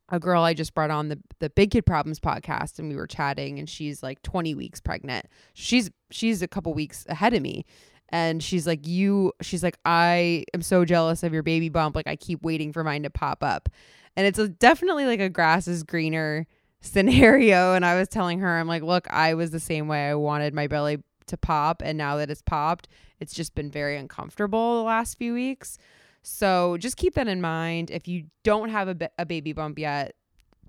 a 0.08 0.18
girl 0.18 0.44
I 0.44 0.54
just 0.54 0.74
brought 0.74 0.90
on 0.90 1.10
the 1.10 1.20
the 1.40 1.50
Big 1.50 1.72
Kid 1.72 1.86
Problems 1.86 2.22
podcast 2.22 2.80
and 2.80 2.88
we 2.88 2.96
were 2.96 3.06
chatting 3.06 3.60
and 3.60 3.70
she's 3.70 4.02
like 4.02 4.22
20 4.22 4.56
weeks 4.56 4.80
pregnant. 4.80 5.26
She's 5.54 5.92
she's 6.10 6.42
a 6.42 6.48
couple 6.48 6.74
weeks 6.74 7.06
ahead 7.10 7.34
of 7.34 7.42
me. 7.42 7.66
And 8.14 8.42
she's 8.42 8.66
like, 8.66 8.88
You 8.88 9.34
she's 9.42 9.62
like, 9.62 9.78
I 9.84 10.46
am 10.54 10.62
so 10.62 10.86
jealous 10.86 11.22
of 11.24 11.34
your 11.34 11.44
baby 11.44 11.68
bump. 11.68 11.94
Like 11.94 12.08
I 12.08 12.16
keep 12.16 12.42
waiting 12.42 12.72
for 12.72 12.82
mine 12.82 13.04
to 13.04 13.10
pop 13.10 13.44
up. 13.44 13.68
And 14.16 14.26
it's 14.26 14.40
a, 14.40 14.48
definitely 14.48 15.06
like 15.06 15.20
a 15.20 15.28
grass 15.28 15.68
is 15.68 15.84
greener 15.84 16.48
scenario. 16.80 17.74
And 17.74 17.86
I 17.86 18.00
was 18.00 18.08
telling 18.08 18.40
her, 18.40 18.58
I'm 18.58 18.70
like, 18.70 18.84
look, 18.84 19.06
I 19.12 19.34
was 19.34 19.52
the 19.52 19.60
same 19.60 19.90
way. 19.90 20.08
I 20.08 20.16
wanted 20.16 20.54
my 20.54 20.68
belly 20.68 21.04
to 21.28 21.38
pop. 21.38 21.82
And 21.84 21.98
now 21.98 22.18
that 22.18 22.30
it's 22.30 22.42
popped, 22.42 22.88
it's 23.20 23.34
just 23.34 23.56
been 23.56 23.72
very 23.72 23.98
uncomfortable 23.98 24.78
the 24.78 24.84
last 24.84 25.18
few 25.18 25.34
weeks. 25.34 25.78
So 26.24 26.78
just 26.78 26.98
keep 26.98 27.16
that 27.16 27.28
in 27.28 27.42
mind. 27.42 27.90
If 27.90 28.08
you 28.08 28.26
don't 28.44 28.70
have 28.70 28.88
a, 28.88 29.10
a 29.18 29.26
baby 29.26 29.54
bump 29.54 29.80
yet, 29.80 30.16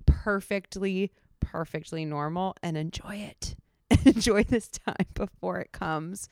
perfectly, 0.06 1.12
perfectly 1.40 2.04
normal 2.04 2.56
and 2.62 2.76
enjoy 2.76 3.16
it. 3.16 3.56
enjoy 4.06 4.44
this 4.44 4.68
time 4.68 5.06
before 5.14 5.60
it 5.60 5.72
comes 5.72 6.28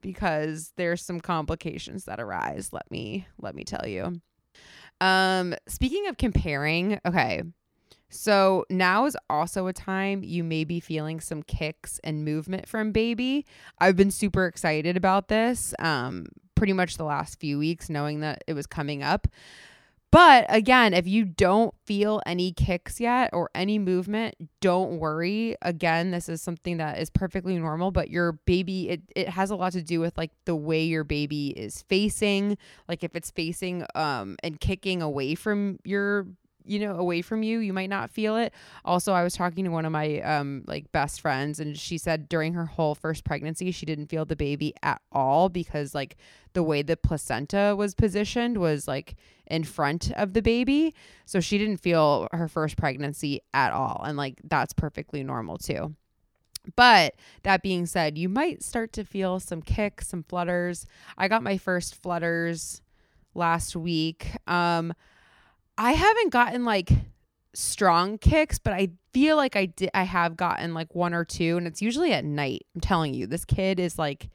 because 0.00 0.72
there's 0.76 1.02
some 1.02 1.20
complications 1.20 2.04
that 2.04 2.20
arise 2.20 2.72
let 2.72 2.90
me 2.90 3.26
let 3.40 3.54
me 3.54 3.64
tell 3.64 3.86
you 3.86 4.20
um 5.00 5.54
speaking 5.66 6.06
of 6.06 6.16
comparing 6.16 6.98
okay 7.04 7.42
so 8.10 8.66
now 8.68 9.06
is 9.06 9.16
also 9.30 9.68
a 9.68 9.72
time 9.72 10.22
you 10.22 10.44
may 10.44 10.64
be 10.64 10.80
feeling 10.80 11.20
some 11.20 11.42
kicks 11.42 12.00
and 12.04 12.24
movement 12.24 12.68
from 12.68 12.92
baby. 12.92 13.46
I've 13.78 13.96
been 13.96 14.10
super 14.10 14.46
excited 14.46 14.96
about 14.96 15.28
this 15.28 15.72
um, 15.78 16.26
pretty 16.56 16.72
much 16.72 16.96
the 16.96 17.04
last 17.04 17.40
few 17.40 17.58
weeks, 17.58 17.88
knowing 17.88 18.20
that 18.20 18.44
it 18.46 18.54
was 18.54 18.66
coming 18.66 19.02
up. 19.02 19.28
But 20.12 20.46
again, 20.48 20.92
if 20.92 21.06
you 21.06 21.24
don't 21.24 21.72
feel 21.86 22.20
any 22.26 22.50
kicks 22.50 22.98
yet 22.98 23.30
or 23.32 23.48
any 23.54 23.78
movement, 23.78 24.34
don't 24.60 24.98
worry. 24.98 25.56
Again, 25.62 26.10
this 26.10 26.28
is 26.28 26.42
something 26.42 26.78
that 26.78 26.98
is 26.98 27.10
perfectly 27.10 27.56
normal, 27.56 27.92
but 27.92 28.10
your 28.10 28.32
baby, 28.32 28.88
it, 28.88 29.02
it 29.14 29.28
has 29.28 29.50
a 29.50 29.56
lot 29.56 29.72
to 29.72 29.82
do 29.82 30.00
with 30.00 30.18
like 30.18 30.32
the 30.46 30.56
way 30.56 30.82
your 30.82 31.04
baby 31.04 31.50
is 31.50 31.82
facing. 31.82 32.58
Like 32.88 33.04
if 33.04 33.14
it's 33.14 33.30
facing 33.30 33.86
um 33.94 34.36
and 34.42 34.58
kicking 34.58 35.00
away 35.00 35.36
from 35.36 35.78
your 35.84 36.26
you 36.64 36.78
know 36.78 36.96
away 36.96 37.22
from 37.22 37.42
you 37.42 37.58
you 37.58 37.72
might 37.72 37.90
not 37.90 38.10
feel 38.10 38.36
it 38.36 38.52
also 38.84 39.12
i 39.12 39.22
was 39.22 39.34
talking 39.34 39.64
to 39.64 39.70
one 39.70 39.84
of 39.84 39.92
my 39.92 40.20
um 40.20 40.62
like 40.66 40.90
best 40.92 41.20
friends 41.20 41.60
and 41.60 41.78
she 41.78 41.98
said 41.98 42.28
during 42.28 42.54
her 42.54 42.66
whole 42.66 42.94
first 42.94 43.24
pregnancy 43.24 43.70
she 43.70 43.86
didn't 43.86 44.06
feel 44.06 44.24
the 44.24 44.36
baby 44.36 44.74
at 44.82 45.00
all 45.12 45.48
because 45.48 45.94
like 45.94 46.16
the 46.52 46.62
way 46.62 46.82
the 46.82 46.96
placenta 46.96 47.74
was 47.76 47.94
positioned 47.94 48.58
was 48.58 48.86
like 48.86 49.16
in 49.46 49.64
front 49.64 50.10
of 50.12 50.32
the 50.32 50.42
baby 50.42 50.94
so 51.24 51.40
she 51.40 51.58
didn't 51.58 51.78
feel 51.78 52.28
her 52.32 52.48
first 52.48 52.76
pregnancy 52.76 53.40
at 53.54 53.72
all 53.72 54.02
and 54.04 54.16
like 54.16 54.40
that's 54.44 54.72
perfectly 54.72 55.22
normal 55.22 55.56
too 55.56 55.94
but 56.76 57.14
that 57.42 57.62
being 57.62 57.86
said, 57.86 58.18
you 58.18 58.28
might 58.28 58.62
start 58.62 58.92
to 58.94 59.04
feel 59.04 59.40
some 59.40 59.62
kicks, 59.62 60.08
some 60.08 60.22
flutters. 60.22 60.86
I 61.16 61.28
got 61.28 61.42
my 61.42 61.56
first 61.56 62.00
flutters 62.02 62.82
last 63.34 63.76
week. 63.76 64.28
Um, 64.46 64.92
I 65.80 65.92
haven't 65.92 66.28
gotten 66.28 66.66
like 66.66 66.92
strong 67.54 68.18
kicks, 68.18 68.58
but 68.58 68.74
I 68.74 68.90
feel 69.14 69.36
like 69.36 69.56
I 69.56 69.64
did 69.64 69.88
I 69.94 70.02
have 70.02 70.36
gotten 70.36 70.74
like 70.74 70.94
one 70.94 71.14
or 71.14 71.24
two 71.24 71.56
and 71.56 71.66
it's 71.66 71.80
usually 71.80 72.12
at 72.12 72.22
night. 72.22 72.66
I'm 72.74 72.82
telling 72.82 73.14
you, 73.14 73.26
this 73.26 73.46
kid 73.46 73.80
is 73.80 73.98
like 73.98 74.28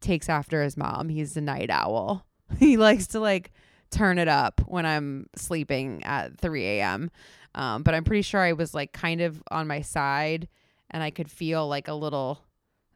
takes 0.00 0.30
after 0.30 0.62
his 0.62 0.74
mom. 0.74 1.10
He's 1.10 1.36
a 1.36 1.42
night 1.42 1.68
owl. 1.68 2.24
he 2.58 2.78
likes 2.78 3.08
to 3.08 3.20
like 3.20 3.52
turn 3.90 4.16
it 4.16 4.26
up 4.26 4.62
when 4.66 4.86
I'm 4.86 5.26
sleeping 5.36 6.02
at 6.04 6.40
3 6.40 6.64
a.m. 6.64 7.10
Um, 7.54 7.82
but 7.82 7.94
I'm 7.94 8.04
pretty 8.04 8.22
sure 8.22 8.40
I 8.40 8.54
was 8.54 8.72
like 8.72 8.94
kind 8.94 9.20
of 9.20 9.42
on 9.50 9.66
my 9.66 9.82
side 9.82 10.48
and 10.90 11.02
I 11.02 11.10
could 11.10 11.30
feel 11.30 11.68
like 11.68 11.88
a 11.88 11.94
little 11.94 12.40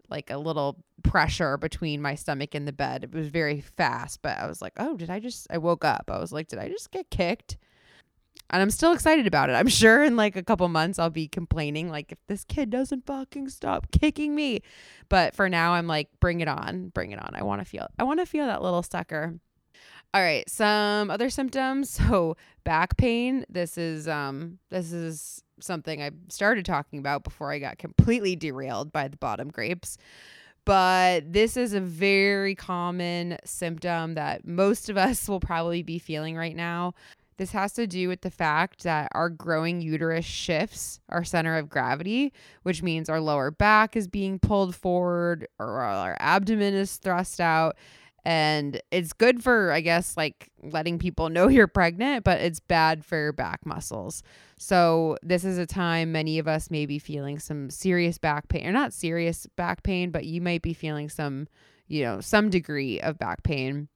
like 0.09 0.31
a 0.31 0.39
little 0.39 0.83
pressure 1.03 1.59
between 1.59 2.01
my 2.01 2.15
stomach 2.15 2.55
and 2.55 2.67
the 2.67 2.73
bed. 2.73 3.05
It 3.05 3.13
was 3.13 3.29
very 3.29 3.61
fast, 3.61 4.23
but 4.23 4.39
I 4.39 4.47
was 4.47 4.63
like, 4.63 4.73
"Oh, 4.79 4.97
did 4.97 5.11
I 5.11 5.21
just 5.21 5.49
I 5.51 5.59
woke 5.59 5.85
up. 5.85 6.11
I 6.11 6.19
was 6.19 6.33
like, 6.33 6.49
"Did 6.49 6.59
I 6.59 6.71
just 6.71 6.91
get 6.91 7.11
kicked?" 7.11 7.59
And 8.51 8.61
I'm 8.61 8.71
still 8.71 8.93
excited 8.93 9.27
about 9.27 9.49
it. 9.49 9.55
I'm 9.55 9.69
sure 9.69 10.03
in 10.03 10.17
like 10.17 10.37
a 10.37 10.43
couple 10.43 10.69
months 10.69 10.99
I'll 10.99 11.11
be 11.11 11.29
complaining 11.29 11.89
like 11.89 12.13
if 12.13 12.19
this 12.27 12.45
kid 12.45 12.71
doesn't 12.71 13.07
fucking 13.07 13.49
stop 13.49 13.91
kicking 13.93 14.35
me. 14.35 14.61
But 15.09 15.35
for 15.35 15.49
now 15.49 15.73
I'm 15.75 15.87
like, 15.87 16.09
"Bring 16.21 16.41
it 16.41 16.49
on. 16.49 16.89
Bring 16.89 17.13
it 17.13 17.23
on. 17.23 17.35
I 17.35 17.43
want 17.43 17.61
to 17.61 17.65
feel 17.65 17.87
I 17.99 18.05
want 18.05 18.21
to 18.21 18.27
feel 18.27 18.47
that 18.47 18.63
little 18.63 18.83
sucker." 18.83 19.39
All 20.13 20.21
right, 20.21 20.49
some 20.51 21.11
other 21.11 21.31
symptoms. 21.31 22.01
So, 22.11 22.37
back 22.65 22.97
pain. 22.97 23.45
This 23.49 23.79
is 23.79 24.09
um 24.09 24.59
this 24.71 24.93
is 24.93 25.43
something 25.61 26.03
I 26.03 26.11
started 26.29 26.65
talking 26.65 26.99
about 26.99 27.23
before 27.25 27.53
I 27.53 27.59
got 27.59 27.79
completely 27.79 28.35
derailed 28.37 28.93
by 28.93 29.09
the 29.09 29.17
bottom 29.17 29.49
grapes. 29.51 29.97
But 30.65 31.33
this 31.33 31.57
is 31.57 31.73
a 31.73 31.81
very 31.81 32.55
common 32.55 33.39
symptom 33.45 34.15
that 34.15 34.47
most 34.47 34.89
of 34.89 34.97
us 34.97 35.29
will 35.29 35.41
probably 35.41 35.83
be 35.83 35.99
feeling 35.99 36.37
right 36.37 36.57
now. 36.57 36.95
This 37.41 37.53
has 37.53 37.73
to 37.73 37.87
do 37.87 38.07
with 38.09 38.21
the 38.21 38.31
fact 38.31 38.83
that 38.83 39.11
our 39.13 39.31
growing 39.31 39.81
uterus 39.81 40.27
shifts 40.27 41.01
our 41.09 41.25
center 41.25 41.57
of 41.57 41.71
gravity, 41.71 42.35
which 42.65 42.83
means 42.83 43.09
our 43.09 43.19
lower 43.19 43.51
back 43.51 43.97
is 43.97 44.09
being 44.09 44.39
pulled 44.39 44.77
forward 44.77 45.49
or 45.59 45.81
our 45.81 46.19
abdomen 46.21 46.75
is 46.75 46.99
thrust 46.99 47.41
out. 47.41 47.79
And 48.27 48.83
it's 48.91 49.15
good 49.15 49.43
for 49.43 49.73
i 49.73 49.81
guess 49.81 50.19
like 50.19 50.51
letting 50.63 50.99
people 50.99 51.31
know 51.31 51.49
you're 51.49 51.67
pregnant 51.67 52.25
but 52.25 52.43
it's 52.43 52.61
bad 52.61 53.07
for 53.07 53.17
your 53.17 53.33
back 53.33 53.65
muscles. 53.65 54.23
So 54.59 55.17
this 55.23 55.43
is 55.43 55.57
a 55.57 55.65
time 55.65 56.13
many 56.13 56.39
of 56.39 56.47
us 56.47 56.71
may 56.71 56.85
be 56.85 56.99
feeling 56.99 57.39
some 57.39 57.71
serious 57.71 58.19
back 58.19 58.49
pain 58.49 58.67
or 58.67 58.73
not 58.73 58.93
serious 58.93 59.47
back 59.57 59.83
pain 59.83 60.11
but 60.11 60.27
you 60.27 60.43
might 60.43 60.61
be 60.61 60.75
feeling 60.75 61.09
some 61.09 61.49
you 61.89 62.03
know 62.03 62.21
some 62.21 62.51
degree 62.51 63.01
of 63.01 63.19
back 63.19 63.43
pain 63.45 63.89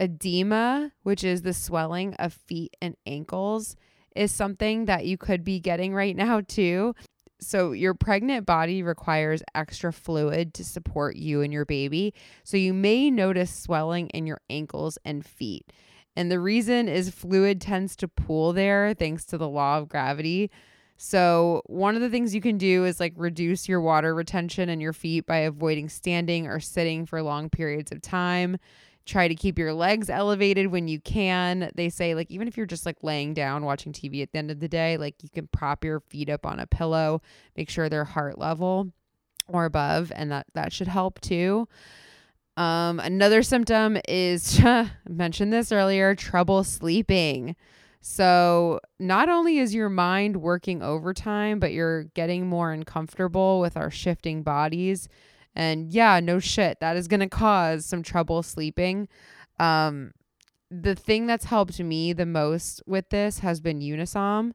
edema 0.00 0.90
which 1.02 1.22
is 1.22 1.42
the 1.42 1.52
swelling 1.52 2.14
of 2.14 2.32
feet 2.32 2.76
and 2.80 2.96
ankles 3.06 3.76
is 4.16 4.32
something 4.32 4.86
that 4.86 5.04
you 5.04 5.16
could 5.16 5.44
be 5.44 5.60
getting 5.60 5.94
right 5.94 6.16
now 6.16 6.40
too 6.40 6.94
so 7.40 7.72
your 7.72 7.94
pregnant 7.94 8.46
body 8.46 8.82
requires 8.82 9.42
extra 9.54 9.92
fluid 9.92 10.54
to 10.54 10.64
support 10.64 11.16
you 11.16 11.40
and 11.40 11.52
your 11.52 11.64
baby. 11.64 12.14
So 12.44 12.56
you 12.56 12.74
may 12.74 13.10
notice 13.10 13.52
swelling 13.52 14.08
in 14.08 14.26
your 14.26 14.40
ankles 14.50 14.98
and 15.04 15.24
feet. 15.24 15.72
And 16.16 16.30
the 16.30 16.40
reason 16.40 16.88
is 16.88 17.10
fluid 17.10 17.60
tends 17.60 17.96
to 17.96 18.08
pool 18.08 18.52
there 18.52 18.94
thanks 18.94 19.24
to 19.26 19.38
the 19.38 19.48
law 19.48 19.78
of 19.78 19.88
gravity. 19.88 20.50
So, 21.02 21.62
one 21.64 21.94
of 21.94 22.02
the 22.02 22.10
things 22.10 22.34
you 22.34 22.42
can 22.42 22.58
do 22.58 22.84
is 22.84 23.00
like 23.00 23.14
reduce 23.16 23.66
your 23.66 23.80
water 23.80 24.14
retention 24.14 24.68
in 24.68 24.82
your 24.82 24.92
feet 24.92 25.24
by 25.24 25.38
avoiding 25.38 25.88
standing 25.88 26.46
or 26.46 26.60
sitting 26.60 27.06
for 27.06 27.22
long 27.22 27.48
periods 27.48 27.90
of 27.90 28.02
time 28.02 28.58
try 29.06 29.28
to 29.28 29.34
keep 29.34 29.58
your 29.58 29.72
legs 29.72 30.10
elevated 30.10 30.68
when 30.68 30.88
you 30.88 31.00
can. 31.00 31.70
They 31.74 31.88
say 31.88 32.14
like 32.14 32.30
even 32.30 32.48
if 32.48 32.56
you're 32.56 32.66
just 32.66 32.86
like 32.86 33.02
laying 33.02 33.34
down 33.34 33.64
watching 33.64 33.92
TV 33.92 34.22
at 34.22 34.32
the 34.32 34.38
end 34.38 34.50
of 34.50 34.60
the 34.60 34.68
day, 34.68 34.96
like 34.96 35.22
you 35.22 35.28
can 35.28 35.48
prop 35.48 35.84
your 35.84 36.00
feet 36.00 36.28
up 36.28 36.46
on 36.46 36.60
a 36.60 36.66
pillow, 36.66 37.22
make 37.56 37.70
sure 37.70 37.88
they're 37.88 38.04
heart 38.04 38.38
level 38.38 38.92
or 39.48 39.64
above 39.64 40.12
and 40.14 40.30
that 40.30 40.46
that 40.54 40.72
should 40.72 40.88
help 40.88 41.20
too. 41.20 41.66
Um 42.56 43.00
another 43.00 43.42
symptom 43.42 43.98
is 44.08 44.60
mentioned 45.08 45.52
this 45.52 45.72
earlier, 45.72 46.14
trouble 46.14 46.64
sleeping. 46.64 47.56
So, 48.02 48.80
not 48.98 49.28
only 49.28 49.58
is 49.58 49.74
your 49.74 49.90
mind 49.90 50.38
working 50.38 50.82
overtime, 50.82 51.58
but 51.58 51.72
you're 51.72 52.04
getting 52.04 52.46
more 52.46 52.72
uncomfortable 52.72 53.60
with 53.60 53.76
our 53.76 53.90
shifting 53.90 54.42
bodies 54.42 55.06
and 55.54 55.92
yeah, 55.92 56.20
no 56.20 56.38
shit, 56.38 56.78
that 56.80 56.96
is 56.96 57.08
going 57.08 57.20
to 57.20 57.28
cause 57.28 57.84
some 57.84 58.02
trouble 58.02 58.42
sleeping. 58.42 59.08
Um, 59.58 60.12
the 60.70 60.94
thing 60.94 61.26
that's 61.26 61.46
helped 61.46 61.80
me 61.80 62.12
the 62.12 62.26
most 62.26 62.82
with 62.86 63.08
this 63.10 63.40
has 63.40 63.60
been 63.60 63.80
Unisom. 63.80 64.52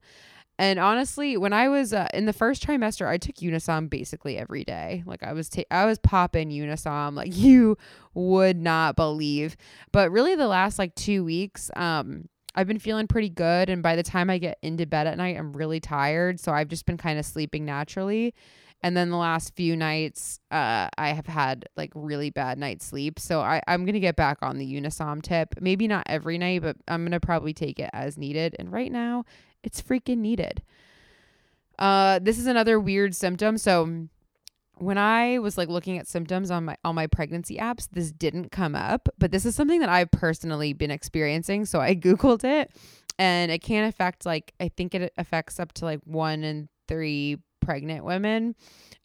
And 0.57 0.79
honestly, 0.79 1.35
when 1.35 1.51
I 1.51 1.67
was 1.67 1.91
uh, 1.91 2.07
in 2.13 2.25
the 2.25 2.33
first 2.33 2.65
trimester, 2.65 3.05
I 3.05 3.17
took 3.17 3.35
Unisom 3.35 3.89
basically 3.89 4.37
every 4.37 4.63
day. 4.63 5.03
Like 5.05 5.21
I 5.21 5.33
was, 5.33 5.49
ta- 5.49 5.63
I 5.69 5.85
was 5.85 5.99
popping 5.99 6.49
Unisom 6.49 7.15
like 7.15 7.35
you 7.37 7.77
would 8.13 8.57
not 8.57 8.95
believe. 8.95 9.57
But 9.91 10.11
really, 10.11 10.35
the 10.35 10.47
last 10.47 10.79
like 10.79 10.95
two 10.95 11.25
weeks, 11.25 11.69
um, 11.75 12.29
I've 12.55 12.67
been 12.67 12.79
feeling 12.79 13.07
pretty 13.07 13.29
good. 13.29 13.69
And 13.69 13.83
by 13.83 13.97
the 13.97 14.03
time 14.03 14.29
I 14.29 14.37
get 14.37 14.57
into 14.61 14.85
bed 14.85 15.07
at 15.07 15.17
night, 15.17 15.37
I'm 15.37 15.51
really 15.51 15.81
tired. 15.81 16.39
So 16.39 16.53
I've 16.53 16.69
just 16.69 16.85
been 16.85 16.97
kind 16.97 17.19
of 17.19 17.25
sleeping 17.25 17.65
naturally. 17.65 18.33
And 18.85 18.95
then 18.95 19.09
the 19.09 19.17
last 19.17 19.55
few 19.55 19.75
nights, 19.75 20.39
uh, 20.51 20.89
I 20.95 21.09
have 21.09 21.25
had 21.25 21.67
like 21.75 21.91
really 21.95 22.29
bad 22.29 22.59
night's 22.59 22.85
sleep. 22.85 23.19
So 23.19 23.41
I, 23.41 23.59
I'm 23.67 23.83
going 23.83 23.95
to 23.95 23.99
get 23.99 24.15
back 24.15 24.37
on 24.43 24.59
the 24.59 24.75
Unisom 24.79 25.23
tip. 25.23 25.55
Maybe 25.59 25.87
not 25.87 26.03
every 26.05 26.37
night, 26.37 26.61
but 26.61 26.77
I'm 26.87 27.01
going 27.01 27.11
to 27.13 27.19
probably 27.19 27.51
take 27.51 27.79
it 27.79 27.89
as 27.93 28.15
needed. 28.15 28.55
And 28.59 28.71
right 28.71 28.91
now, 28.91 29.25
it's 29.63 29.81
freaking 29.81 30.19
needed. 30.19 30.61
Uh, 31.79 32.19
this 32.21 32.37
is 32.37 32.45
another 32.45 32.79
weird 32.79 33.15
symptom. 33.15 33.57
So 33.57 34.07
when 34.75 34.99
I 34.99 35.39
was 35.39 35.57
like 35.57 35.67
looking 35.67 35.97
at 35.97 36.07
symptoms 36.07 36.51
on 36.51 36.65
my 36.65 36.77
on 36.83 36.93
my 36.93 37.07
pregnancy 37.07 37.57
apps, 37.57 37.89
this 37.91 38.11
didn't 38.11 38.51
come 38.51 38.75
up, 38.75 39.09
but 39.17 39.31
this 39.31 39.47
is 39.47 39.55
something 39.55 39.79
that 39.79 39.89
I've 39.89 40.11
personally 40.11 40.73
been 40.73 40.91
experiencing. 40.91 41.65
So 41.65 41.81
I 41.81 41.95
googled 41.95 42.43
it, 42.43 42.69
and 43.17 43.51
it 43.51 43.63
can 43.63 43.85
affect 43.85 44.27
like 44.27 44.53
I 44.59 44.67
think 44.69 44.93
it 44.93 45.11
affects 45.17 45.59
up 45.59 45.73
to 45.73 45.85
like 45.85 46.01
one 46.03 46.43
in 46.43 46.69
three 46.87 47.39
pregnant 47.65 48.05
women. 48.05 48.55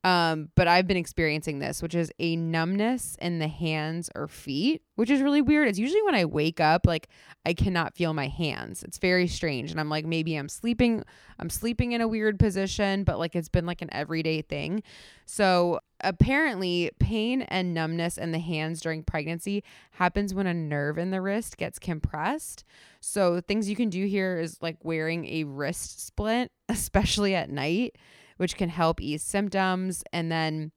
Um, 0.02 0.48
but 0.54 0.66
I've 0.66 0.86
been 0.86 0.96
experiencing 0.96 1.58
this, 1.58 1.82
which 1.82 1.94
is 1.94 2.10
a 2.18 2.34
numbness 2.34 3.16
in 3.20 3.38
the 3.38 3.48
hands 3.48 4.08
or 4.14 4.28
feet, 4.28 4.82
which 4.94 5.10
is 5.10 5.20
really 5.20 5.42
weird. 5.42 5.68
It's 5.68 5.78
usually 5.78 6.02
when 6.02 6.14
I 6.14 6.24
wake 6.24 6.58
up, 6.58 6.86
like 6.86 7.08
I 7.44 7.52
cannot 7.52 7.94
feel 7.94 8.14
my 8.14 8.28
hands. 8.28 8.82
It's 8.82 8.96
very 8.96 9.26
strange. 9.26 9.70
And 9.70 9.78
I'm 9.78 9.90
like, 9.90 10.06
maybe 10.06 10.36
I'm 10.36 10.48
sleeping, 10.48 11.02
I'm 11.38 11.50
sleeping 11.50 11.92
in 11.92 12.00
a 12.00 12.08
weird 12.08 12.38
position, 12.38 13.04
but 13.04 13.18
like 13.18 13.36
it's 13.36 13.50
been 13.50 13.66
like 13.66 13.82
an 13.82 13.92
everyday 13.92 14.40
thing. 14.40 14.82
So 15.26 15.80
apparently, 16.00 16.90
pain 16.98 17.42
and 17.42 17.74
numbness 17.74 18.16
in 18.16 18.32
the 18.32 18.38
hands 18.38 18.80
during 18.80 19.02
pregnancy 19.02 19.62
happens 19.92 20.32
when 20.32 20.46
a 20.46 20.54
nerve 20.54 20.96
in 20.96 21.10
the 21.10 21.20
wrist 21.20 21.58
gets 21.58 21.78
compressed. 21.78 22.64
So 23.00 23.42
things 23.42 23.68
you 23.68 23.76
can 23.76 23.90
do 23.90 24.06
here 24.06 24.38
is 24.38 24.56
like 24.62 24.78
wearing 24.82 25.26
a 25.26 25.44
wrist 25.44 26.06
splint, 26.06 26.50
especially 26.70 27.34
at 27.34 27.50
night 27.50 27.96
which 28.40 28.56
can 28.56 28.70
help 28.70 29.02
ease 29.02 29.22
symptoms. 29.22 30.02
And 30.14 30.32
then 30.32 30.72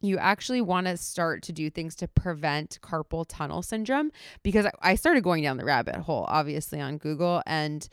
you 0.00 0.16
actually 0.16 0.62
want 0.62 0.86
to 0.86 0.96
start 0.96 1.42
to 1.42 1.52
do 1.52 1.68
things 1.68 1.94
to 1.96 2.08
prevent 2.08 2.78
carpal 2.80 3.26
tunnel 3.28 3.60
syndrome 3.60 4.10
because 4.42 4.66
I 4.80 4.94
started 4.94 5.22
going 5.22 5.42
down 5.42 5.58
the 5.58 5.66
rabbit 5.66 5.96
hole, 5.96 6.24
obviously, 6.28 6.80
on 6.80 6.96
Google. 6.96 7.42
And 7.44 7.86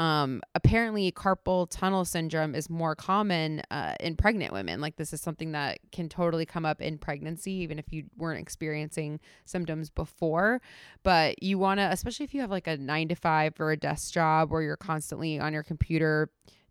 um, 0.00 0.42
apparently, 0.56 1.12
carpal 1.12 1.68
tunnel 1.70 2.04
syndrome 2.04 2.56
is 2.56 2.68
more 2.68 2.96
common 2.96 3.62
uh, 3.70 3.94
in 4.00 4.16
pregnant 4.16 4.52
women. 4.52 4.80
Like, 4.80 4.96
this 4.96 5.12
is 5.12 5.20
something 5.20 5.52
that 5.52 5.78
can 5.92 6.08
totally 6.08 6.44
come 6.44 6.66
up 6.66 6.80
in 6.80 6.98
pregnancy, 6.98 7.52
even 7.52 7.78
if 7.78 7.92
you 7.92 8.06
weren't 8.16 8.40
experiencing 8.40 9.20
symptoms 9.44 9.90
before. 9.90 10.60
But 11.04 11.40
you 11.40 11.56
want 11.56 11.78
to, 11.78 11.84
especially 11.92 12.24
if 12.24 12.34
you 12.34 12.40
have 12.40 12.50
like 12.50 12.66
a 12.66 12.76
nine 12.78 13.06
to 13.10 13.14
five 13.14 13.60
or 13.60 13.70
a 13.70 13.76
desk 13.76 14.12
job 14.12 14.50
where 14.50 14.62
you're 14.62 14.76
constantly 14.76 15.38
on 15.38 15.52
your 15.52 15.62
computer 15.62 16.30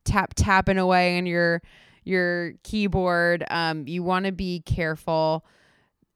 tap 0.09 0.33
tapping 0.35 0.77
away 0.77 1.17
on 1.17 1.25
your 1.25 1.61
your 2.03 2.53
keyboard. 2.63 3.43
Um, 3.49 3.87
you 3.87 4.03
want 4.03 4.25
to 4.25 4.31
be 4.31 4.61
careful. 4.61 5.45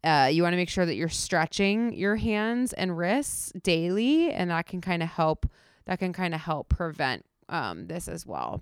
Uh, 0.03 0.29
you 0.31 0.43
want 0.43 0.53
to 0.53 0.57
make 0.57 0.69
sure 0.69 0.85
that 0.85 0.95
you're 0.95 1.07
stretching 1.07 1.93
your 1.93 2.17
hands 2.17 2.73
and 2.73 2.97
wrists 2.97 3.53
daily, 3.61 4.31
and 4.31 4.49
that 4.51 4.65
can 4.65 4.81
kind 4.81 5.01
of 5.01 5.09
help. 5.09 5.45
That 5.85 5.99
can 5.99 6.13
kind 6.13 6.33
of 6.33 6.41
help 6.41 6.69
prevent 6.69 7.25
um, 7.49 7.87
this 7.87 8.07
as 8.07 8.25
well. 8.25 8.61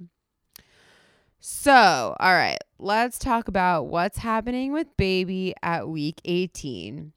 So, 1.39 2.15
all 2.19 2.33
right, 2.33 2.59
let's 2.77 3.17
talk 3.17 3.47
about 3.47 3.87
what's 3.87 4.19
happening 4.19 4.73
with 4.73 4.95
baby 4.97 5.55
at 5.63 5.87
week 5.87 6.21
18. 6.25 7.13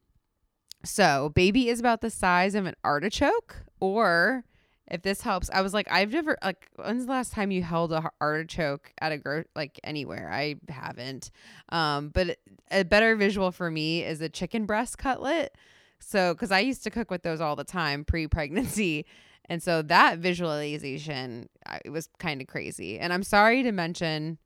So, 0.85 1.31
baby 1.35 1.69
is 1.69 1.81
about 1.81 2.01
the 2.01 2.11
size 2.11 2.55
of 2.55 2.65
an 2.65 2.75
artichoke, 2.85 3.65
or 3.81 4.45
if 4.91 5.03
this 5.03 5.21
helps, 5.23 5.49
I 5.51 5.63
was 5.63 5.73
like, 5.73 5.89
I've 5.91 6.13
never 6.13 6.37
like. 6.43 6.69
When's 6.77 7.07
the 7.07 7.13
last 7.13 7.33
time 7.33 7.51
you 7.51 7.63
held 7.63 7.93
a 7.93 8.11
artichoke 8.21 8.93
at 9.01 9.13
a 9.13 9.19
gro 9.19 9.45
like 9.57 9.81
anywhere? 9.83 10.31
I 10.33 10.57
haven't. 10.69 11.31
Um, 11.71 12.11
but 12.11 12.39
a 12.71 12.85
better 12.85 13.17
visual 13.17 13.51
for 13.51 13.71
me 13.71 14.05
is 14.05 14.21
a 14.21 14.29
chicken 14.29 14.67
breast 14.67 14.99
cutlet. 14.99 15.57
So, 16.01 16.35
because 16.35 16.53
I 16.53 16.61
used 16.61 16.85
to 16.85 16.91
cook 16.91 17.11
with 17.11 17.23
those 17.23 17.41
all 17.41 17.57
the 17.57 17.65
time 17.65 18.05
pre 18.05 18.29
pregnancy. 18.29 19.07
And 19.47 19.63
so 19.63 19.83
that 19.83 20.19
visualization 20.19 21.49
it 21.85 21.91
was 21.91 22.09
kind 22.19 22.41
of 22.41 22.47
crazy. 22.47 22.99
And 22.99 23.13
I'm 23.13 23.23
sorry 23.23 23.63
to 23.63 23.73
mention 23.73 24.39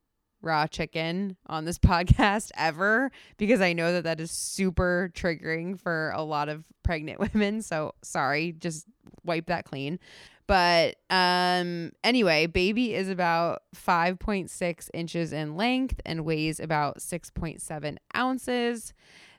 raw 0.43 0.67
chicken 0.67 1.37
on 1.47 1.65
this 1.65 1.79
podcast 1.79 2.51
ever 2.57 3.11
because 3.37 3.61
I 3.61 3.73
know 3.73 3.93
that 3.93 4.05
that 4.05 4.21
is 4.21 4.31
super 4.31 5.11
triggering 5.15 5.79
for 5.79 6.11
a 6.15 6.23
lot 6.23 6.49
of 6.49 6.65
pregnant 6.83 7.21
women. 7.35 7.63
So 7.63 7.95
sorry, 8.03 8.53
just 8.53 8.87
wipe 9.25 9.47
that 9.47 9.65
clean. 9.65 9.99
But 10.47 10.97
um 11.11 11.93
anyway, 12.03 12.47
baby 12.47 12.95
is 12.95 13.09
about 13.09 13.63
5.6 13.77 14.89
inches 14.95 15.33
in 15.33 15.57
length 15.57 16.01
and 16.07 16.25
weighs 16.25 16.59
about 16.59 16.99
6.7 16.99 17.97
ounces. 18.17 18.95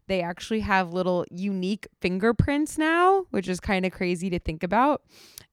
They 0.08 0.22
actually 0.22 0.62
have 0.62 0.94
little 0.94 1.26
unique 1.30 1.88
fingerprints 2.02 2.78
now, 2.78 3.26
which 3.30 3.48
is 3.48 3.60
kind 3.60 3.86
of 3.86 3.92
crazy 3.92 4.30
to 4.32 4.40
think 4.40 4.64
about. 4.64 5.04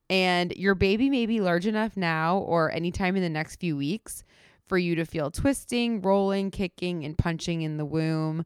And 0.09 0.51
your 0.55 0.73
baby 0.73 1.09
may 1.09 1.25
be 1.25 1.41
large 1.41 1.67
enough 1.67 1.97
now 1.97 2.37
or 2.39 2.71
anytime 2.71 3.15
in 3.15 3.21
the 3.21 3.29
next 3.29 3.57
few 3.57 3.75
weeks 3.75 4.23
for 4.67 4.77
you 4.77 4.95
to 4.95 5.05
feel 5.05 5.31
twisting, 5.31 6.01
rolling, 6.01 6.51
kicking, 6.51 7.03
and 7.05 7.17
punching 7.17 7.61
in 7.61 7.77
the 7.77 7.85
womb. 7.85 8.45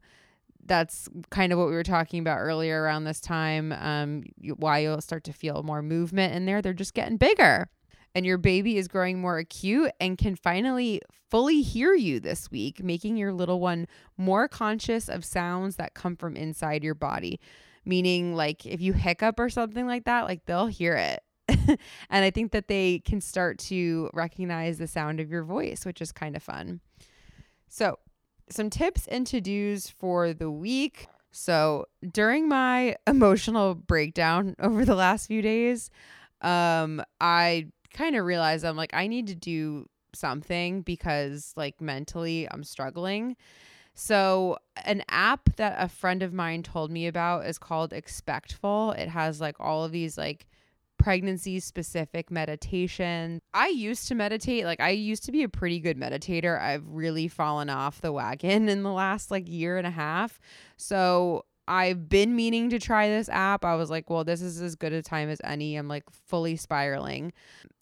That's 0.64 1.08
kind 1.30 1.52
of 1.52 1.58
what 1.58 1.68
we 1.68 1.74
were 1.74 1.82
talking 1.82 2.20
about 2.20 2.38
earlier 2.38 2.82
around 2.82 3.04
this 3.04 3.20
time. 3.20 3.72
Um, 3.72 4.24
why 4.56 4.78
you'll 4.78 5.00
start 5.00 5.24
to 5.24 5.32
feel 5.32 5.62
more 5.62 5.82
movement 5.82 6.34
in 6.34 6.46
there. 6.46 6.62
They're 6.62 6.72
just 6.72 6.94
getting 6.94 7.16
bigger. 7.16 7.68
And 8.14 8.26
your 8.26 8.38
baby 8.38 8.76
is 8.76 8.88
growing 8.88 9.20
more 9.20 9.38
acute 9.38 9.90
and 9.98 10.18
can 10.18 10.36
finally 10.36 11.00
fully 11.30 11.62
hear 11.62 11.94
you 11.94 12.20
this 12.20 12.50
week, 12.50 12.84
making 12.84 13.16
your 13.16 13.32
little 13.32 13.58
one 13.58 13.88
more 14.18 14.48
conscious 14.48 15.08
of 15.08 15.24
sounds 15.24 15.76
that 15.76 15.94
come 15.94 16.16
from 16.16 16.36
inside 16.36 16.84
your 16.84 16.94
body. 16.94 17.40
Meaning, 17.84 18.36
like 18.36 18.64
if 18.66 18.80
you 18.80 18.92
hiccup 18.92 19.40
or 19.40 19.48
something 19.48 19.86
like 19.86 20.04
that, 20.04 20.26
like 20.26 20.44
they'll 20.44 20.66
hear 20.66 20.94
it 20.94 21.22
and 22.10 22.24
I 22.24 22.30
think 22.30 22.52
that 22.52 22.68
they 22.68 23.00
can 23.00 23.20
start 23.20 23.58
to 23.58 24.10
recognize 24.12 24.78
the 24.78 24.86
sound 24.86 25.20
of 25.20 25.30
your 25.30 25.44
voice, 25.44 25.84
which 25.84 26.00
is 26.00 26.12
kind 26.12 26.36
of 26.36 26.42
fun. 26.42 26.80
So, 27.68 27.98
some 28.50 28.70
tips 28.70 29.06
and 29.06 29.26
to 29.28 29.40
dos 29.40 29.88
for 29.88 30.32
the 30.32 30.50
week. 30.50 31.06
So, 31.30 31.86
during 32.06 32.48
my 32.48 32.96
emotional 33.06 33.74
breakdown 33.74 34.54
over 34.58 34.84
the 34.84 34.94
last 34.94 35.26
few 35.26 35.42
days, 35.42 35.90
um, 36.42 37.02
I 37.20 37.68
kind 37.94 38.16
of 38.16 38.24
realized 38.24 38.64
I'm 38.64 38.76
like, 38.76 38.94
I 38.94 39.06
need 39.06 39.28
to 39.28 39.34
do 39.34 39.88
something 40.14 40.82
because, 40.82 41.52
like, 41.56 41.80
mentally 41.80 42.46
I'm 42.50 42.64
struggling. 42.64 43.36
So, 43.94 44.58
an 44.84 45.02
app 45.08 45.56
that 45.56 45.76
a 45.78 45.88
friend 45.88 46.22
of 46.22 46.32
mine 46.32 46.62
told 46.62 46.90
me 46.90 47.06
about 47.06 47.46
is 47.46 47.58
called 47.58 47.92
Expectful. 47.92 48.92
It 48.92 49.08
has 49.08 49.40
like 49.40 49.56
all 49.60 49.84
of 49.84 49.92
these 49.92 50.16
like 50.16 50.46
pregnancy 51.02 51.58
specific 51.58 52.30
meditation. 52.30 53.40
I 53.52 53.68
used 53.68 54.06
to 54.08 54.14
meditate, 54.14 54.64
like 54.64 54.80
I 54.80 54.90
used 54.90 55.24
to 55.24 55.32
be 55.32 55.42
a 55.42 55.48
pretty 55.48 55.80
good 55.80 55.98
meditator. 55.98 56.60
I've 56.60 56.86
really 56.86 57.26
fallen 57.26 57.68
off 57.68 58.00
the 58.00 58.12
wagon 58.12 58.68
in 58.68 58.84
the 58.84 58.92
last 58.92 59.30
like 59.30 59.48
year 59.48 59.78
and 59.78 59.86
a 59.86 59.90
half. 59.90 60.38
So 60.76 61.44
I've 61.68 62.08
been 62.08 62.34
meaning 62.34 62.70
to 62.70 62.78
try 62.78 63.08
this 63.08 63.28
app. 63.28 63.64
I 63.64 63.76
was 63.76 63.88
like, 63.88 64.10
well, 64.10 64.24
this 64.24 64.42
is 64.42 64.60
as 64.60 64.74
good 64.74 64.92
a 64.92 65.02
time 65.02 65.28
as 65.28 65.40
any. 65.44 65.76
I'm 65.76 65.86
like 65.88 66.04
fully 66.10 66.56
spiraling. 66.56 67.32